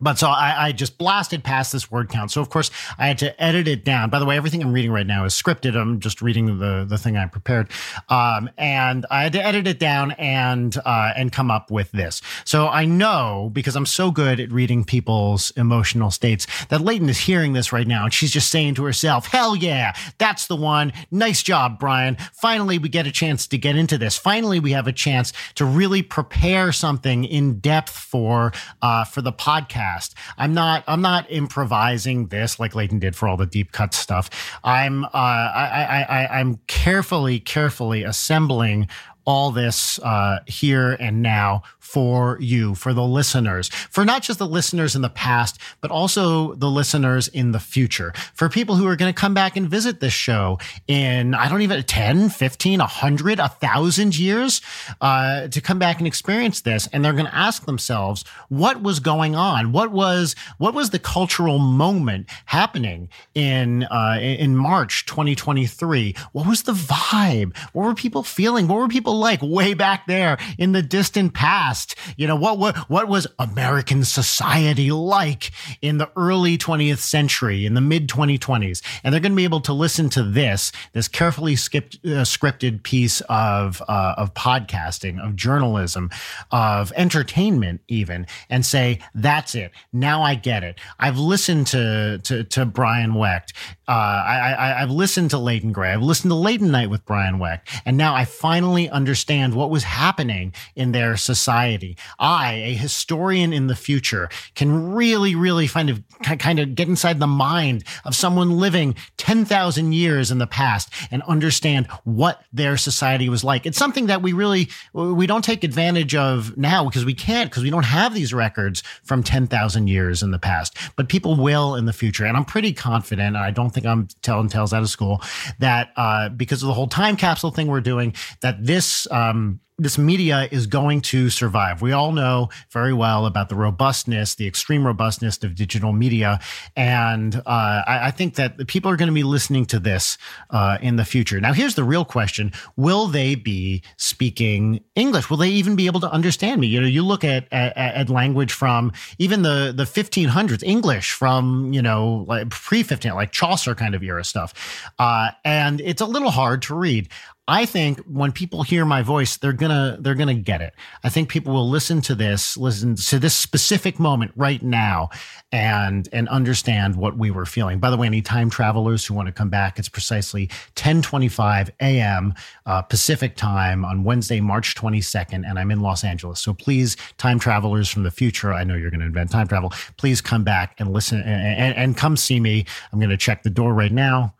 [0.00, 2.30] But so I, I, just blasted past this word count.
[2.30, 4.10] So of course I had to edit it down.
[4.10, 5.76] By the way, everything I'm reading right now is scripted.
[5.76, 7.68] I'm just reading the the thing I prepared,
[8.08, 12.22] um, and I had to edit it down and uh, and come up with this.
[12.44, 17.18] So I know because I'm so good at reading people's emotional states that Leighton is
[17.18, 20.92] hearing this right now, and she's just saying to herself, "Hell yeah, that's the one.
[21.10, 22.16] Nice job, Brian.
[22.32, 24.16] Finally, we get a chance to get into this.
[24.16, 29.32] Finally, we have a chance to really prepare something in depth for uh, for the
[29.32, 29.87] podcast."
[30.36, 34.30] I'm not I'm not improvising this like Leighton did for all the deep cut stuff.
[34.62, 38.88] I'm uh, I, I, I I'm carefully carefully assembling
[39.28, 44.46] all this uh, here and now for you, for the listeners, for not just the
[44.46, 48.94] listeners in the past, but also the listeners in the future, for people who are
[48.94, 53.38] going to come back and visit this show in, I don't even, 10, 15, 100,
[53.38, 54.60] 1,000 years
[55.00, 56.88] uh, to come back and experience this.
[56.92, 59.72] And they're going to ask themselves, what was going on?
[59.72, 66.14] What was, what was the cultural moment happening in, uh, in March 2023?
[66.32, 67.56] What was the vibe?
[67.72, 68.68] What were people feeling?
[68.68, 71.94] What were people like way back there in the distant past?
[72.16, 75.50] You know, what, what, what was American society like
[75.82, 78.82] in the early 20th century, in the mid 2020s?
[79.02, 82.82] And they're going to be able to listen to this, this carefully skipped, uh, scripted
[82.82, 86.10] piece of, uh, of podcasting, of journalism,
[86.50, 89.72] of entertainment even, and say, that's it.
[89.92, 90.78] Now I get it.
[90.98, 93.52] I've listened to, to, to Brian Wecht.
[93.88, 95.92] Uh, I, I've listened to Leighton Gray.
[95.92, 97.66] I've listened to Leighton Night with Brian Wecht.
[97.84, 101.96] And now I finally understand what was happening in their society society.
[102.18, 106.02] I, a historian in the future, can really, really kind of
[106.38, 111.22] kind of get inside the mind of someone living 10,000 years in the past and
[111.22, 113.66] understand what their society was like.
[113.66, 117.62] It's something that we really we don't take advantage of now because we can't because
[117.62, 120.76] we don't have these records from 10,000 years in the past.
[120.96, 123.36] But people will in the future, and I'm pretty confident.
[123.36, 125.22] I don't think I'm telling tales out of school
[125.58, 129.96] that uh, because of the whole time capsule thing we're doing, that this um, this
[129.96, 131.80] media is going to survive.
[131.80, 136.40] We all know very well about the robustness, the extreme robustness of digital media.
[136.74, 140.18] And uh, I, I, think that people are going to be listening to this
[140.50, 141.40] uh, in the future.
[141.40, 145.30] Now, here's the real question Will they be speaking English?
[145.30, 146.66] Will they even be able to understand me?
[146.66, 151.72] You know, you look at, at, at language from even the, the 1500s, English from,
[151.72, 154.90] you know, like pre 15, like Chaucer kind of era stuff.
[154.98, 157.08] Uh, and it's a little hard to read.
[157.50, 160.74] I think when people hear my voice, they're gonna they're gonna get it.
[161.02, 165.08] I think people will listen to this, listen to this specific moment right now,
[165.50, 167.78] and and understand what we were feeling.
[167.78, 172.34] By the way, any time travelers who want to come back, it's precisely 10:25 a.m.
[172.66, 176.40] Uh, Pacific time on Wednesday, March 22nd, and I'm in Los Angeles.
[176.40, 179.72] So please, time travelers from the future, I know you're going to invent time travel.
[179.96, 182.66] Please come back and listen and, and, and come see me.
[182.92, 184.34] I'm going to check the door right now.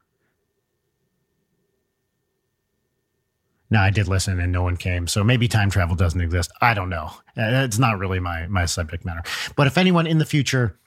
[3.71, 5.07] No, I did listen and no one came.
[5.07, 6.51] So maybe time travel doesn't exist.
[6.61, 7.11] I don't know.
[7.37, 9.23] Uh, it's not really my my subject matter.
[9.57, 10.79] But if anyone in the future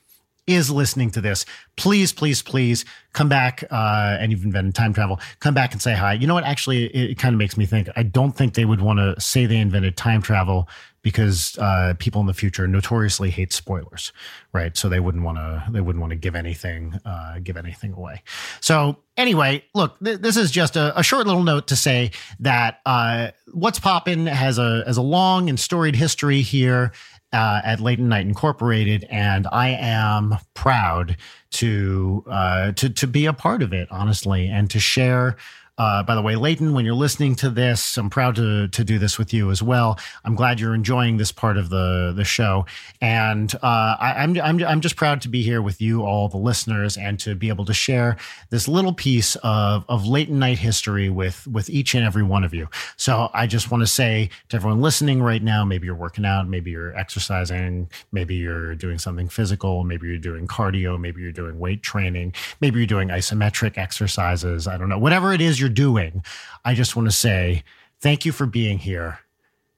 [0.48, 3.64] is listening to this, please, please, please come back.
[3.70, 5.20] Uh, and you've invented time travel.
[5.40, 6.14] Come back and say hi.
[6.14, 6.44] You know what?
[6.44, 7.90] Actually, it, it kind of makes me think.
[7.96, 10.68] I don't think they would want to say they invented time travel
[11.02, 14.12] because uh, people in the future notoriously hate spoilers,
[14.54, 14.78] right?
[14.78, 15.64] So they wouldn't want to.
[15.72, 18.24] They wouldn't want to give anything, uh, give anything away.
[18.60, 22.80] So anyway, look, th- this is just a, a, short little note to say that
[22.86, 26.92] uh, what's poppin' has a has a long and storied history here
[27.34, 31.18] uh, at Late Night Incorporated, and I am proud
[31.52, 35.38] to uh, to to be a part of it, honestly, and to share
[35.78, 39.00] uh, by the way, Leighton, when you're listening to this, I'm proud to to do
[39.00, 39.98] this with you as well.
[40.26, 42.66] I'm glad you're enjoying this part of the the show,
[43.00, 46.28] and uh, I, am I'm, I'm I'm just proud to be here with you, all
[46.28, 48.18] the listeners, and to be able to share
[48.50, 52.54] this little piece of of late night history with with each and every one of
[52.54, 52.68] you.
[52.98, 56.50] So I just want to say to everyone listening right now, maybe you're working out,
[56.50, 61.58] maybe you're exercising, maybe you're doing something physical, maybe you're doing cardio, maybe you're doing
[61.60, 64.68] weight training, maybe you're doing isometric exercises.
[64.68, 66.24] I don't know, whatever it is you're doing,
[66.66, 67.64] I just want to say
[68.02, 69.20] thank you for being here.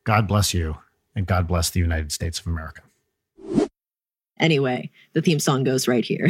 [0.05, 0.77] God bless you,
[1.15, 2.81] and God bless the United States of America.
[4.39, 6.29] Anyway, the theme song goes right here.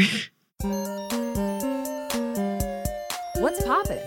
[3.38, 4.00] What's poppin'?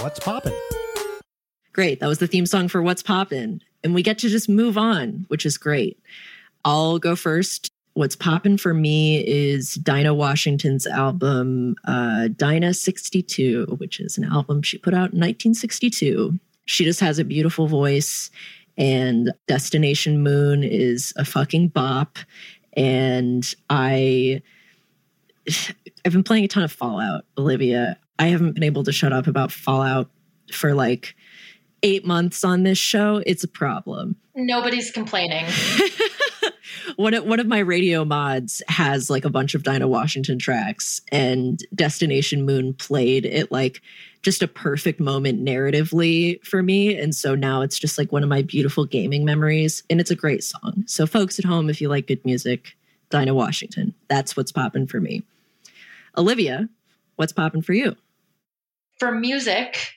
[0.00, 0.54] What's poppin'?
[1.72, 2.00] Great.
[2.00, 3.60] That was the theme song for What's Poppin'.
[3.82, 6.00] And we get to just move on, which is great.
[6.64, 14.00] I'll go first what's popping for me is Dinah Washington's album, uh, Dinah 62, which
[14.00, 16.38] is an album she put out in 1962.
[16.66, 18.30] She just has a beautiful voice,
[18.76, 22.18] and Destination Moon is a fucking bop.
[22.76, 24.42] And I,
[26.04, 27.96] I've been playing a ton of Fallout, Olivia.
[28.18, 30.10] I haven't been able to shut up about Fallout
[30.52, 31.14] for like
[31.84, 33.22] eight months on this show.
[33.24, 34.16] It's a problem.
[34.34, 35.46] Nobody's complaining.
[36.96, 41.00] one of, one of my radio mods has like a bunch of Dinah Washington tracks,
[41.10, 43.80] and Destination Moon played it like
[44.22, 46.98] just a perfect moment narratively for me.
[46.98, 50.16] And so now it's just like one of my beautiful gaming memories, and it's a
[50.16, 50.84] great song.
[50.86, 52.76] So, folks at home, if you like good music,
[53.10, 55.22] Dinah Washington, that's what's popping for me.
[56.16, 56.68] Olivia,
[57.16, 57.96] what's popping for you?
[58.98, 59.94] For music,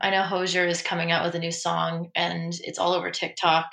[0.00, 3.70] I know Hozier is coming out with a new song and it's all over TikTok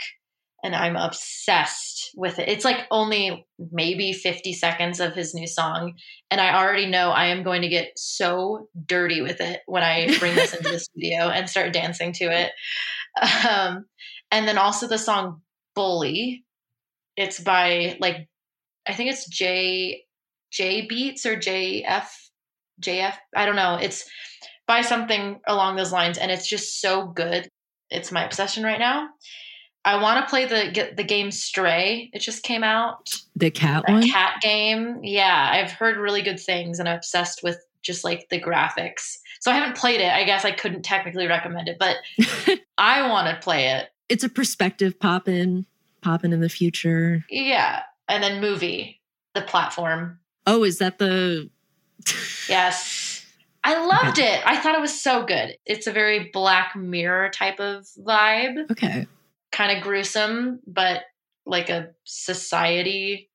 [0.63, 2.47] and I'm obsessed with it.
[2.47, 5.95] It's like only maybe 50 seconds of his new song.
[6.31, 10.17] And I already know I am going to get so dirty with it when I
[10.19, 12.51] bring this into the studio and start dancing to it.
[13.47, 13.85] Um,
[14.31, 15.41] and then also the song
[15.75, 16.45] Bully.
[17.17, 18.27] It's by like,
[18.87, 20.03] I think it's J
[20.51, 22.07] J Beats or JF
[22.81, 23.15] JF.
[23.35, 23.77] I don't know.
[23.81, 24.09] It's
[24.67, 26.17] by something along those lines.
[26.17, 27.47] And it's just so good.
[27.89, 29.09] It's my obsession right now.
[29.85, 32.09] I want to play the get the game Stray.
[32.13, 33.13] It just came out.
[33.35, 34.07] The cat one.
[34.07, 34.99] Cat game.
[35.03, 39.17] Yeah, I've heard really good things, and I'm obsessed with just like the graphics.
[39.41, 40.11] So I haven't played it.
[40.11, 41.97] I guess I couldn't technically recommend it, but
[42.77, 43.89] I want to play it.
[44.07, 45.65] It's a perspective pop in,
[46.01, 47.25] pop in in the future.
[47.29, 49.01] Yeah, and then movie,
[49.33, 50.19] the platform.
[50.47, 51.49] Oh, is that the?
[52.47, 53.25] yes.
[53.65, 54.35] I loved okay.
[54.35, 54.43] it.
[54.45, 55.57] I thought it was so good.
[55.65, 58.71] It's a very Black Mirror type of vibe.
[58.71, 59.07] Okay
[59.53, 61.03] kind of gruesome, but
[61.45, 63.29] like a society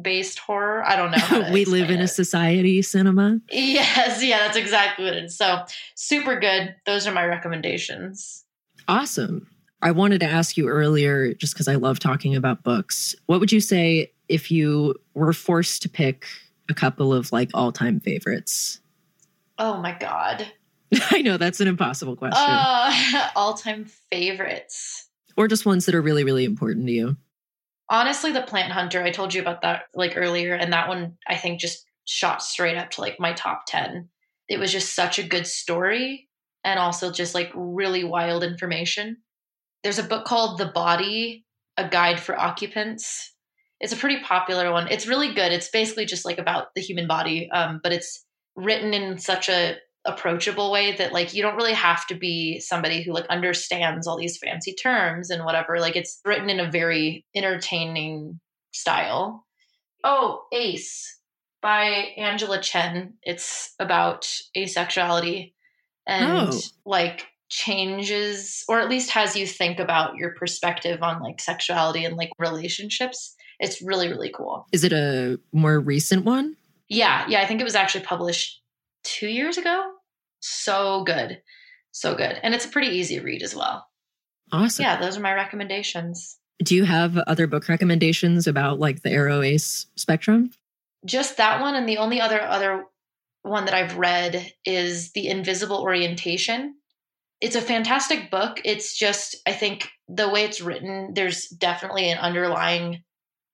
[0.00, 0.84] based horror.
[0.84, 1.50] I don't know.
[1.52, 2.04] we live in it.
[2.04, 3.40] a society cinema.
[3.50, 5.38] Yes, yeah, that's exactly what it is.
[5.38, 6.74] So super good.
[6.84, 8.44] Those are my recommendations.
[8.88, 9.46] Awesome.
[9.80, 13.14] I wanted to ask you earlier, just because I love talking about books.
[13.26, 16.26] What would you say if you were forced to pick
[16.68, 18.80] a couple of like all time favorites?
[19.58, 20.46] Oh my God.
[21.10, 22.42] I know that's an impossible question.
[22.42, 27.16] Uh, all time favorites or just ones that are really, really important to you?
[27.88, 31.36] Honestly, The Plant Hunter, I told you about that like earlier, and that one I
[31.36, 34.08] think just shot straight up to like my top 10.
[34.48, 36.28] It was just such a good story
[36.64, 39.18] and also just like really wild information.
[39.82, 41.44] There's a book called The Body,
[41.76, 43.34] A Guide for Occupants.
[43.80, 44.88] It's a pretty popular one.
[44.88, 45.52] It's really good.
[45.52, 48.24] It's basically just like about the human body, um, but it's
[48.56, 53.02] written in such a approachable way that like you don't really have to be somebody
[53.02, 57.24] who like understands all these fancy terms and whatever like it's written in a very
[57.34, 58.38] entertaining
[58.72, 59.46] style.
[60.02, 61.18] Oh ace
[61.62, 61.84] by
[62.18, 63.14] angela chen.
[63.22, 65.54] It's about asexuality
[66.06, 66.60] and oh.
[66.84, 72.16] like changes or at least has you think about your perspective on like sexuality and
[72.16, 73.34] like relationships.
[73.58, 74.66] It's really really cool.
[74.70, 76.56] Is it a more recent one?
[76.90, 78.60] Yeah yeah i think it was actually published
[79.04, 79.93] two years ago.
[80.46, 81.40] So good.
[81.92, 82.38] So good.
[82.42, 83.86] And it's a pretty easy read as well.
[84.52, 84.82] Awesome.
[84.82, 86.38] Yeah, those are my recommendations.
[86.62, 90.50] Do you have other book recommendations about like the Aro Ace spectrum?
[91.06, 92.84] Just that one, and the only other other
[93.42, 96.74] one that I've read is The Invisible Orientation.
[97.40, 98.60] It's a fantastic book.
[98.64, 103.02] It's just, I think, the way it's written, there's definitely an underlying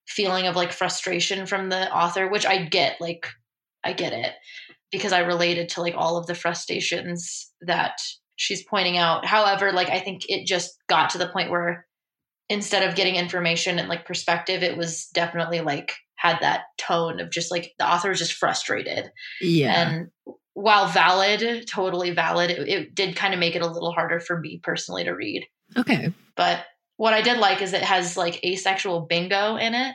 [0.07, 3.01] feeling of like frustration from the author, which I get.
[3.01, 3.29] Like,
[3.83, 4.33] I get it
[4.91, 7.99] because I related to like all of the frustrations that
[8.37, 9.25] she's pointing out.
[9.25, 11.87] However, like, I think it just got to the point where
[12.49, 17.31] instead of getting information and like perspective, it was definitely like had that tone of
[17.31, 19.11] just like the author was just frustrated.
[19.41, 19.89] Yeah.
[19.89, 20.09] And
[20.55, 24.39] while valid, totally valid, it, it did kind of make it a little harder for
[24.39, 25.47] me personally to read.
[25.77, 26.13] okay.
[26.37, 26.65] But
[26.97, 29.95] what I did like is it has like asexual bingo in it.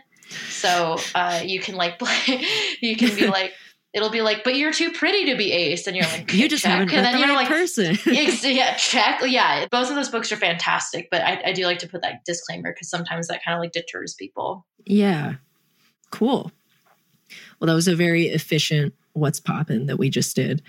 [0.50, 2.46] So uh, you can like play,
[2.82, 3.54] you can be like,
[3.96, 5.88] it'll be like, but you're too pretty to be ace.
[5.88, 6.72] And you're like, You just check.
[6.72, 7.98] haven't and then the you're right like, person.
[8.06, 9.22] Yeah, check.
[9.26, 12.24] Yeah, both of those books are fantastic, but I, I do like to put that
[12.26, 14.66] disclaimer because sometimes that kind of like deters people.
[14.86, 15.36] yeah.
[16.12, 16.52] Cool.
[17.60, 20.62] Well, that was a very efficient what's poppin' that we just did.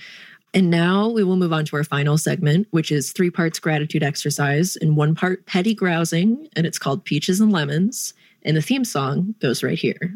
[0.54, 4.02] And now we will move on to our final segment, which is three parts gratitude
[4.02, 6.48] exercise and one part petty grousing.
[6.56, 8.14] And it's called Peaches and Lemons.
[8.42, 10.14] And the theme song goes right here.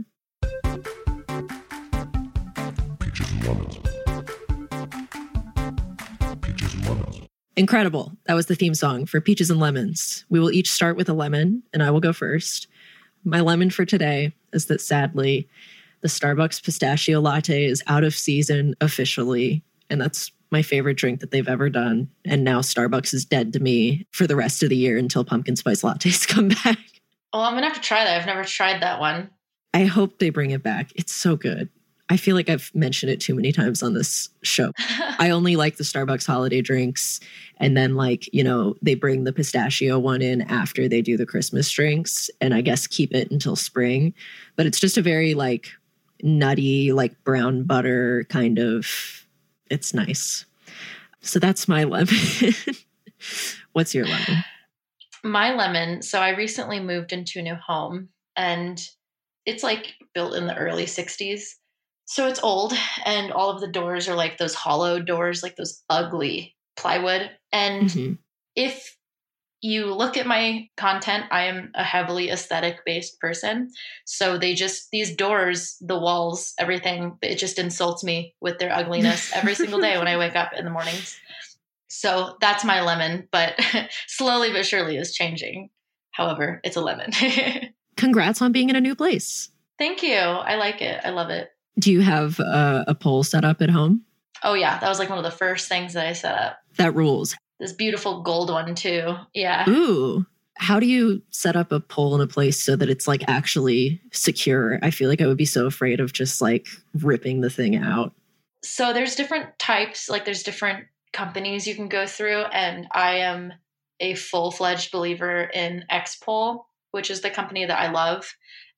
[7.57, 8.13] Incredible.
[8.27, 10.25] That was the theme song for Peaches and Lemons.
[10.31, 12.69] We will each start with a lemon, and I will go first.
[13.25, 15.49] My lemon for today is that sadly,
[16.01, 19.63] the Starbucks pistachio latte is out of season officially.
[19.91, 22.09] And that's my favorite drink that they've ever done.
[22.25, 25.57] And now Starbucks is dead to me for the rest of the year until pumpkin
[25.57, 26.79] spice lattes come back.
[27.33, 28.21] Oh, I'm gonna have to try that.
[28.21, 29.31] I've never tried that one.
[29.73, 30.91] I hope they bring it back.
[30.97, 31.69] It's so good.
[32.11, 34.73] I feel like I've mentioned it too many times on this show.
[35.19, 37.21] I only like the Starbucks holiday drinks.
[37.59, 41.25] And then, like, you know, they bring the pistachio one in after they do the
[41.25, 44.13] Christmas drinks and I guess keep it until spring.
[44.57, 45.71] But it's just a very, like,
[46.23, 48.87] nutty, like brown butter kind of,
[49.71, 50.45] it's nice.
[51.21, 52.09] So that's my lemon.
[53.73, 54.45] What's your lemon?
[55.23, 58.89] my lemon so i recently moved into a new home and
[59.45, 61.57] it's like built in the early 60s
[62.11, 62.73] so it's old
[63.05, 67.89] and all of the doors are like those hollow doors like those ugly plywood and
[67.89, 68.19] Mhm.
[68.57, 68.97] if
[69.63, 73.71] you look at my content i am a heavily aesthetic based person
[74.05, 79.31] so they just these doors the walls everything it just insults me with their ugliness
[79.35, 81.21] every single day when i wake up in the mornings
[81.93, 83.59] so that's my lemon, but
[84.07, 85.71] slowly but surely is changing.
[86.13, 87.11] However, it's a lemon.
[87.97, 89.51] Congrats on being in a new place.
[89.77, 90.15] Thank you.
[90.15, 91.01] I like it.
[91.05, 91.51] I love it.
[91.79, 94.03] Do you have a, a pole set up at home?
[94.43, 94.79] Oh, yeah.
[94.79, 96.59] That was like one of the first things that I set up.
[96.77, 97.37] That rules.
[97.59, 99.15] This beautiful gold one, too.
[99.35, 99.69] Yeah.
[99.69, 100.27] Ooh.
[100.57, 104.01] How do you set up a pole in a place so that it's like actually
[104.13, 104.79] secure?
[104.83, 108.15] I feel like I would be so afraid of just like ripping the thing out.
[108.63, 112.43] So there's different types, like there's different companies you can go through.
[112.53, 113.55] And I am
[114.01, 118.31] a full fledged believer in Xpole, which is the company that I love.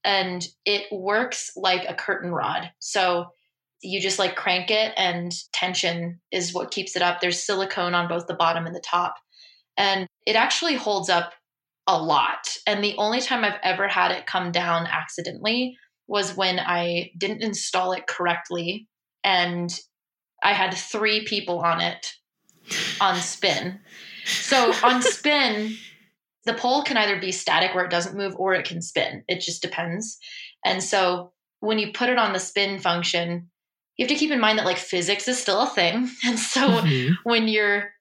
[0.04, 2.70] And it works like a curtain rod.
[2.78, 3.26] So
[3.82, 7.20] you just like crank it, and tension is what keeps it up.
[7.20, 9.14] There's silicone on both the bottom and the top.
[9.76, 11.32] And it actually holds up
[11.86, 12.56] a lot.
[12.66, 15.76] And the only time I've ever had it come down accidentally
[16.06, 18.86] was when I didn't install it correctly
[19.24, 19.72] and
[20.42, 22.12] I had three people on it
[23.00, 23.80] on spin.
[24.24, 25.76] So on spin,
[26.44, 29.24] the pole can either be static where it doesn't move or it can spin.
[29.28, 30.18] It just depends.
[30.64, 33.48] And so when you put it on the spin function,
[33.96, 36.10] you have to keep in mind that like physics is still a thing.
[36.26, 37.16] And so Mhm.
[37.24, 37.92] when you're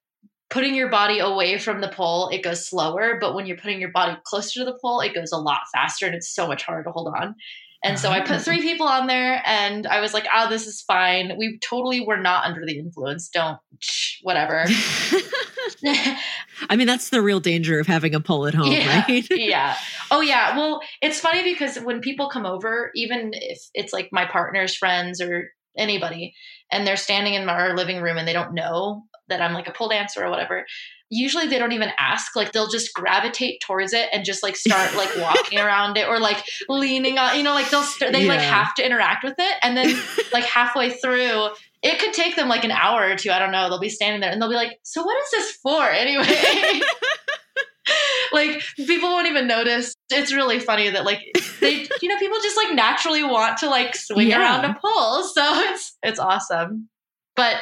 [0.50, 3.18] putting your body away from the pole, it goes slower.
[3.22, 6.06] But when you're putting your body closer to the pole, it goes a lot faster
[6.06, 7.36] and it's so much harder to hold on.
[7.84, 10.82] And so I put three people on there and I was like, oh, this is
[10.82, 11.36] fine.
[11.38, 13.28] We totally were not under the influence.
[13.30, 14.66] Don't, shh, whatever.
[16.70, 19.28] I mean, that's the real danger of having a pole at home, yeah, right?
[19.32, 19.76] yeah.
[20.10, 20.58] Oh, yeah.
[20.58, 25.22] Well, it's funny because when people come over, even if it's like my partner's friends
[25.22, 26.34] or anybody,
[26.72, 29.72] and they're standing in our living room and they don't know that I'm like a
[29.72, 30.66] pole dancer or whatever,
[31.12, 32.36] usually they don't even ask.
[32.36, 36.20] Like they'll just gravitate towards it and just like start like walking around it or
[36.20, 39.56] like leaning on, you know, like they'll st- they like have to interact with it,
[39.62, 39.96] and then
[40.34, 41.50] like halfway through.
[41.84, 43.32] It could take them like an hour or two.
[43.32, 43.68] I don't know.
[43.70, 46.82] They'll be standing there and they'll be like, "So what is this for anyway?"
[48.32, 49.96] like people won't even notice.
[50.12, 51.20] It's really funny that like
[51.60, 54.40] they, you know, people just like naturally want to like swing Yeah.
[54.40, 55.24] around a pole.
[55.34, 55.42] So
[55.72, 56.90] it's it's awesome.
[57.36, 57.58] But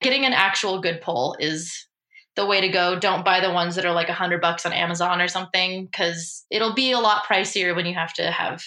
[0.00, 1.86] getting an actual good pole is
[2.36, 2.98] the way to go.
[2.98, 6.44] Don't buy the ones that are like a hundred bucks on Amazon or something because
[6.50, 8.62] it'll be a lot pricier when you have to have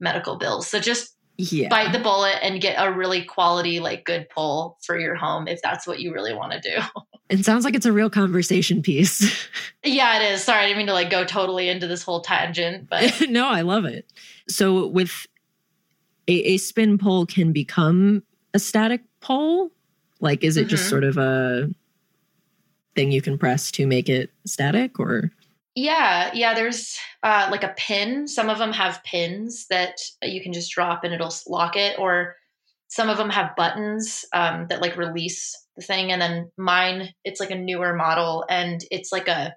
[0.00, 0.68] medical bills.
[0.68, 1.68] So just Yeah.
[1.68, 5.62] bite the bullet and get a really quality, like good pull for your home if
[5.62, 6.76] that's what you really want to do.
[7.30, 9.20] It sounds like it's a real conversation piece.
[9.84, 10.42] yeah, it is.
[10.42, 13.60] Sorry, I didn't mean to like go totally into this whole tangent, but no, I
[13.60, 14.10] love it.
[14.48, 15.26] So with
[16.26, 18.22] a, a spin pole can become
[18.54, 19.70] a static pole?
[20.20, 20.88] Like is it just Mhm.
[20.90, 21.68] sort of a
[22.94, 25.30] thing you can press to make it static or
[25.78, 26.54] Yeah, yeah.
[26.54, 28.26] There's uh, like a pin.
[28.26, 32.34] Some of them have pins that you can just drop and it'll lock it, or
[32.88, 36.10] some of them have buttons um, that like release the thing.
[36.10, 39.54] And then mine, it's like a newer model, and it's like a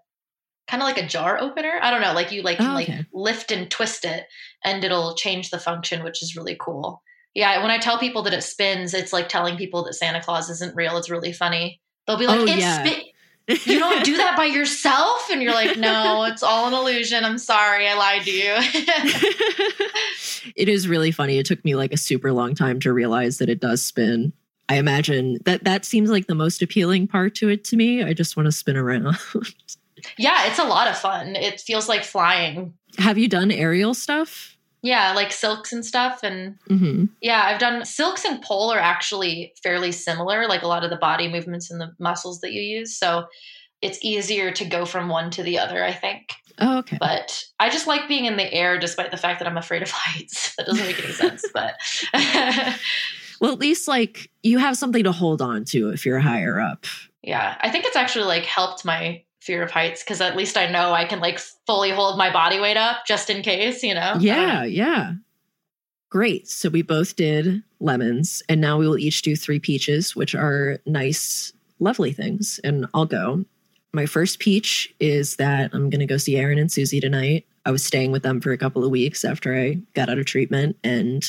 [0.68, 1.80] kind of like a jar opener.
[1.82, 4.26] I don't know, like you like Oh, like lift and twist it,
[4.64, 7.02] and it'll change the function, which is really cool.
[7.34, 10.52] Yeah, when I tell people that it spins, it's like telling people that Santa Claus
[10.52, 10.98] isn't real.
[10.98, 11.82] It's really funny.
[12.06, 12.84] They'll be like, Oh, "It's yeah.
[12.84, 13.02] spin."
[13.48, 17.38] You don't do that by yourself and you're like no it's all an illusion i'm
[17.38, 18.56] sorry i lied to you
[20.56, 21.38] it is really funny.
[21.38, 24.34] It took me like a super long time to realize that it does spin.
[24.70, 28.04] I imagine that that seems like the most appealing part to it to me.
[28.04, 29.18] I just want to spin around.
[30.18, 34.58] yeah it's a lot of fun it feels like flying Have you done aerial stuff?
[34.82, 39.54] Yeah like silks and stuff and hmm yeah i've done silks and pole are actually
[39.62, 42.98] fairly similar like a lot of the body movements and the muscles that you use
[42.98, 43.26] so
[43.82, 46.98] it's easier to go from one to the other i think Oh, okay.
[47.00, 49.90] but i just like being in the air despite the fact that i'm afraid of
[49.94, 51.76] heights that doesn't make any sense but
[53.42, 56.86] Well, at least like you have something to hold on to if you're higher up.
[57.24, 60.70] Yeah, I think it's actually like helped my fear of heights because at least I
[60.70, 64.16] know I can like fully hold my body weight up just in case, you know?
[64.20, 65.14] Yeah, um, yeah.
[66.10, 66.48] Great.
[66.48, 70.78] So we both did lemons, and now we will each do three peaches, which are
[70.86, 72.60] nice, lovely things.
[72.64, 73.46] And I'll go.
[73.94, 77.46] My first peach is that I'm going to go see Aaron and Susie tonight.
[77.66, 80.26] I was staying with them for a couple of weeks after I got out of
[80.26, 81.24] treatment, and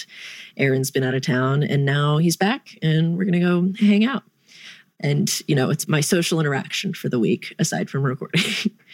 [0.57, 4.05] Aaron's been out of town, and now he's back, and we're going to go hang
[4.05, 4.25] out.
[5.03, 8.43] And, you know, it's my social interaction for the week aside from recording.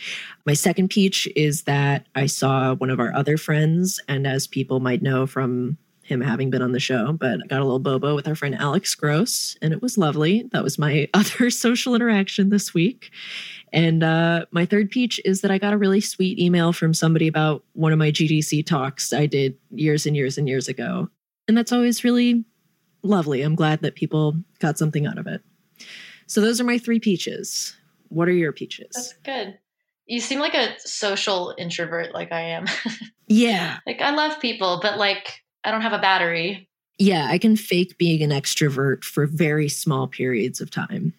[0.47, 4.81] my second peach is that I saw one of our other friends, and as people
[4.81, 5.77] might know from
[6.09, 8.55] him having been on the show, but I got a little bobo with our friend
[8.55, 10.49] Alex Gross, and it was lovely.
[10.53, 13.11] That was my other social interaction this week.
[13.73, 17.29] And uh, my third peach is that I got a really sweet email from somebody
[17.29, 21.11] about one of my GDC talks I did years and years and years ago.
[21.47, 22.45] And that's always really
[23.03, 23.43] lovely.
[23.43, 25.43] I'm glad that people got something out of it.
[26.29, 27.75] So those are my three peaches.
[28.11, 28.91] What are your peaches?
[28.95, 29.59] That's good.
[30.07, 32.67] You seem like a social introvert like I am.
[33.27, 33.79] yeah.
[33.87, 36.69] like I love people, but like I don't have a battery.
[36.99, 41.15] Yeah, I can fake being an extrovert for very small periods of time.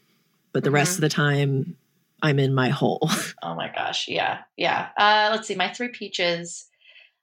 [0.53, 0.97] But the rest Mhm.
[0.97, 1.75] of the time,
[2.21, 3.09] I'm in my hole.
[3.41, 4.07] Oh my gosh.
[4.09, 4.39] Yeah.
[4.57, 4.89] Yeah.
[4.97, 5.55] Uh, let's see.
[5.55, 6.67] My three peaches.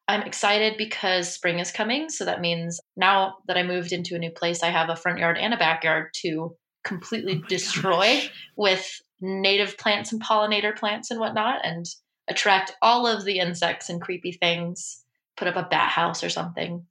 [0.09, 2.09] I'm excited because spring is coming.
[2.09, 5.19] So that means now that I moved into a new place, I have a front
[5.19, 6.57] yard and a backyard to
[6.87, 8.31] completely Oh destroy gosh.
[8.57, 11.85] with native plants and pollinator plants and whatnot and
[12.29, 15.05] attract all of the insects and creepy things,
[15.37, 16.87] put up a bat house or something.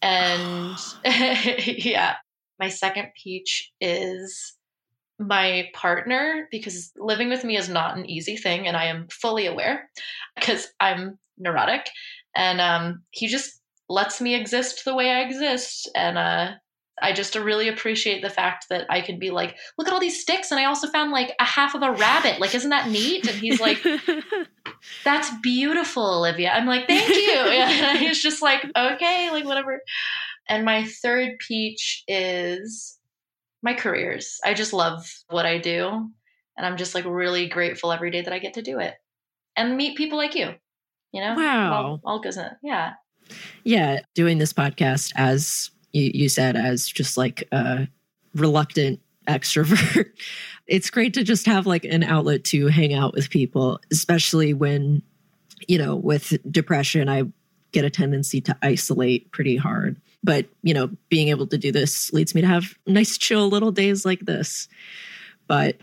[0.00, 2.14] And yeah,
[2.58, 4.54] my second peach is
[5.18, 9.46] my partner because living with me is not an easy thing and I am fully
[9.46, 9.90] aware
[10.36, 11.88] because I'm neurotic
[12.34, 16.52] and um, he just lets me exist the way I exist and uh,
[17.02, 20.20] I just really appreciate the fact that I can be like look at all these
[20.20, 23.26] sticks and I also found like a half of a rabbit like isn't that neat
[23.26, 23.84] and he's like
[25.04, 29.80] that's beautiful Olivia I'm like thank you and he's just like okay like whatever
[30.48, 32.98] and my third peach is
[33.62, 34.38] my careers.
[34.44, 36.10] I just love what I do.
[36.56, 38.94] And I'm just like really grateful every day that I get to do it
[39.56, 40.50] and meet people like you.
[41.12, 41.34] You know?
[41.34, 41.72] Wow.
[41.72, 42.50] All, all goes in.
[42.62, 42.92] Yeah.
[43.64, 47.88] yeah, doing this podcast, as you, you said, as just like a
[48.34, 50.10] reluctant extrovert,
[50.66, 55.02] it's great to just have like an outlet to hang out with people, especially when,
[55.68, 57.24] you know, with depression, I
[57.72, 59.96] get a tendency to isolate pretty hard.
[60.24, 63.72] But, you know, being able to do this leads me to have nice, chill little
[63.72, 64.68] days like this.
[65.48, 65.78] But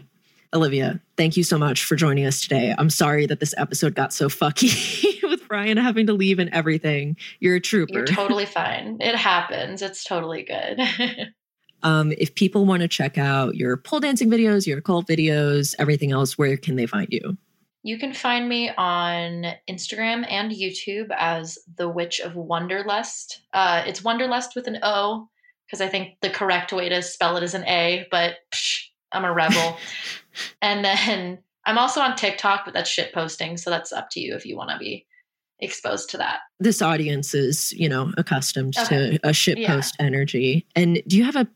[0.53, 2.73] Olivia, thank you so much for joining us today.
[2.77, 5.18] I'm sorry that this episode got so fucky
[5.49, 7.17] Brian having to leave and everything.
[7.39, 7.91] You're a trooper.
[7.91, 8.97] You're totally fine.
[9.01, 9.81] It happens.
[9.81, 10.79] It's totally good.
[11.83, 16.11] um, if people want to check out your pole dancing videos, your cult videos, everything
[16.11, 17.37] else, where can they find you?
[17.83, 23.39] You can find me on Instagram and YouTube as The Witch of Wonderlust.
[23.53, 25.29] Uh, it's Wonderlust with an O
[25.65, 29.25] because I think the correct way to spell it is an A, but psh, I'm
[29.25, 29.77] a rebel.
[30.61, 33.55] and then I'm also on TikTok, but that's shit posting.
[33.55, 35.05] So that's up to you if you want to be
[35.59, 36.39] exposed to that.
[36.59, 39.17] This audience is, you know, accustomed Okay.
[39.17, 39.67] to a shit Yeah.
[39.75, 40.65] post energy.
[40.75, 41.47] And do you have a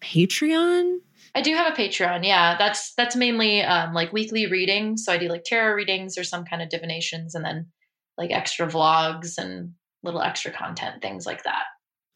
[0.00, 0.98] Patreon?
[1.34, 2.24] I do have a Patreon.
[2.24, 5.04] Yeah, that's that's mainly um, like weekly readings.
[5.04, 7.66] So I do like tarot readings or some kind of divinations, and then
[8.16, 9.72] like extra vlogs and
[10.02, 11.64] little extra content, things like that.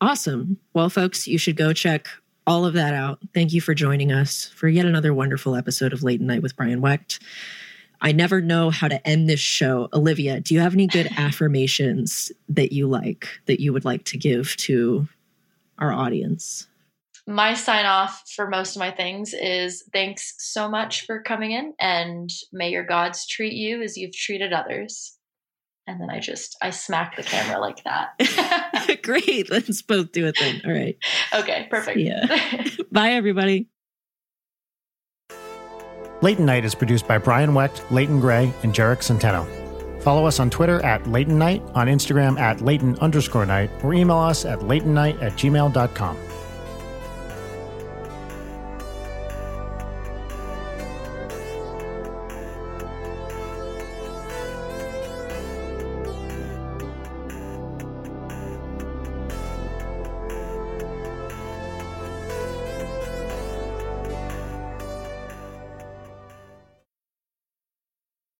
[0.00, 0.56] Awesome.
[0.72, 2.08] Well, folks, you should go check
[2.46, 3.18] all of that out.
[3.34, 6.80] Thank you for joining us for yet another wonderful episode of Leighton Night with Brian
[6.80, 7.18] Wecht.
[8.00, 9.88] I never know how to end this show.
[9.92, 14.18] Olivia, do you have any good affirmations that you like that you would like to
[14.18, 15.08] give to
[15.78, 16.66] our audience?
[17.26, 21.74] My sign off for most of my things is thanks so much for coming in,
[21.78, 25.16] and may your gods treat you as you've treated others.
[25.86, 29.00] And then I just I smack the camera like that.
[29.02, 29.50] Great.
[29.50, 30.62] Let's both do it then.
[30.64, 30.96] All right.
[31.34, 31.98] okay, perfect.
[31.98, 32.26] Yeah.
[32.90, 33.68] Bye, everybody.
[36.22, 39.46] Leighton Night is produced by Brian Wecht, Leighton Gray, and Jarek Centeno.
[40.02, 44.18] Follow us on Twitter at Leighton Night, on Instagram at Leighton underscore night, or email
[44.18, 46.16] us at leightonnight at gmail.com.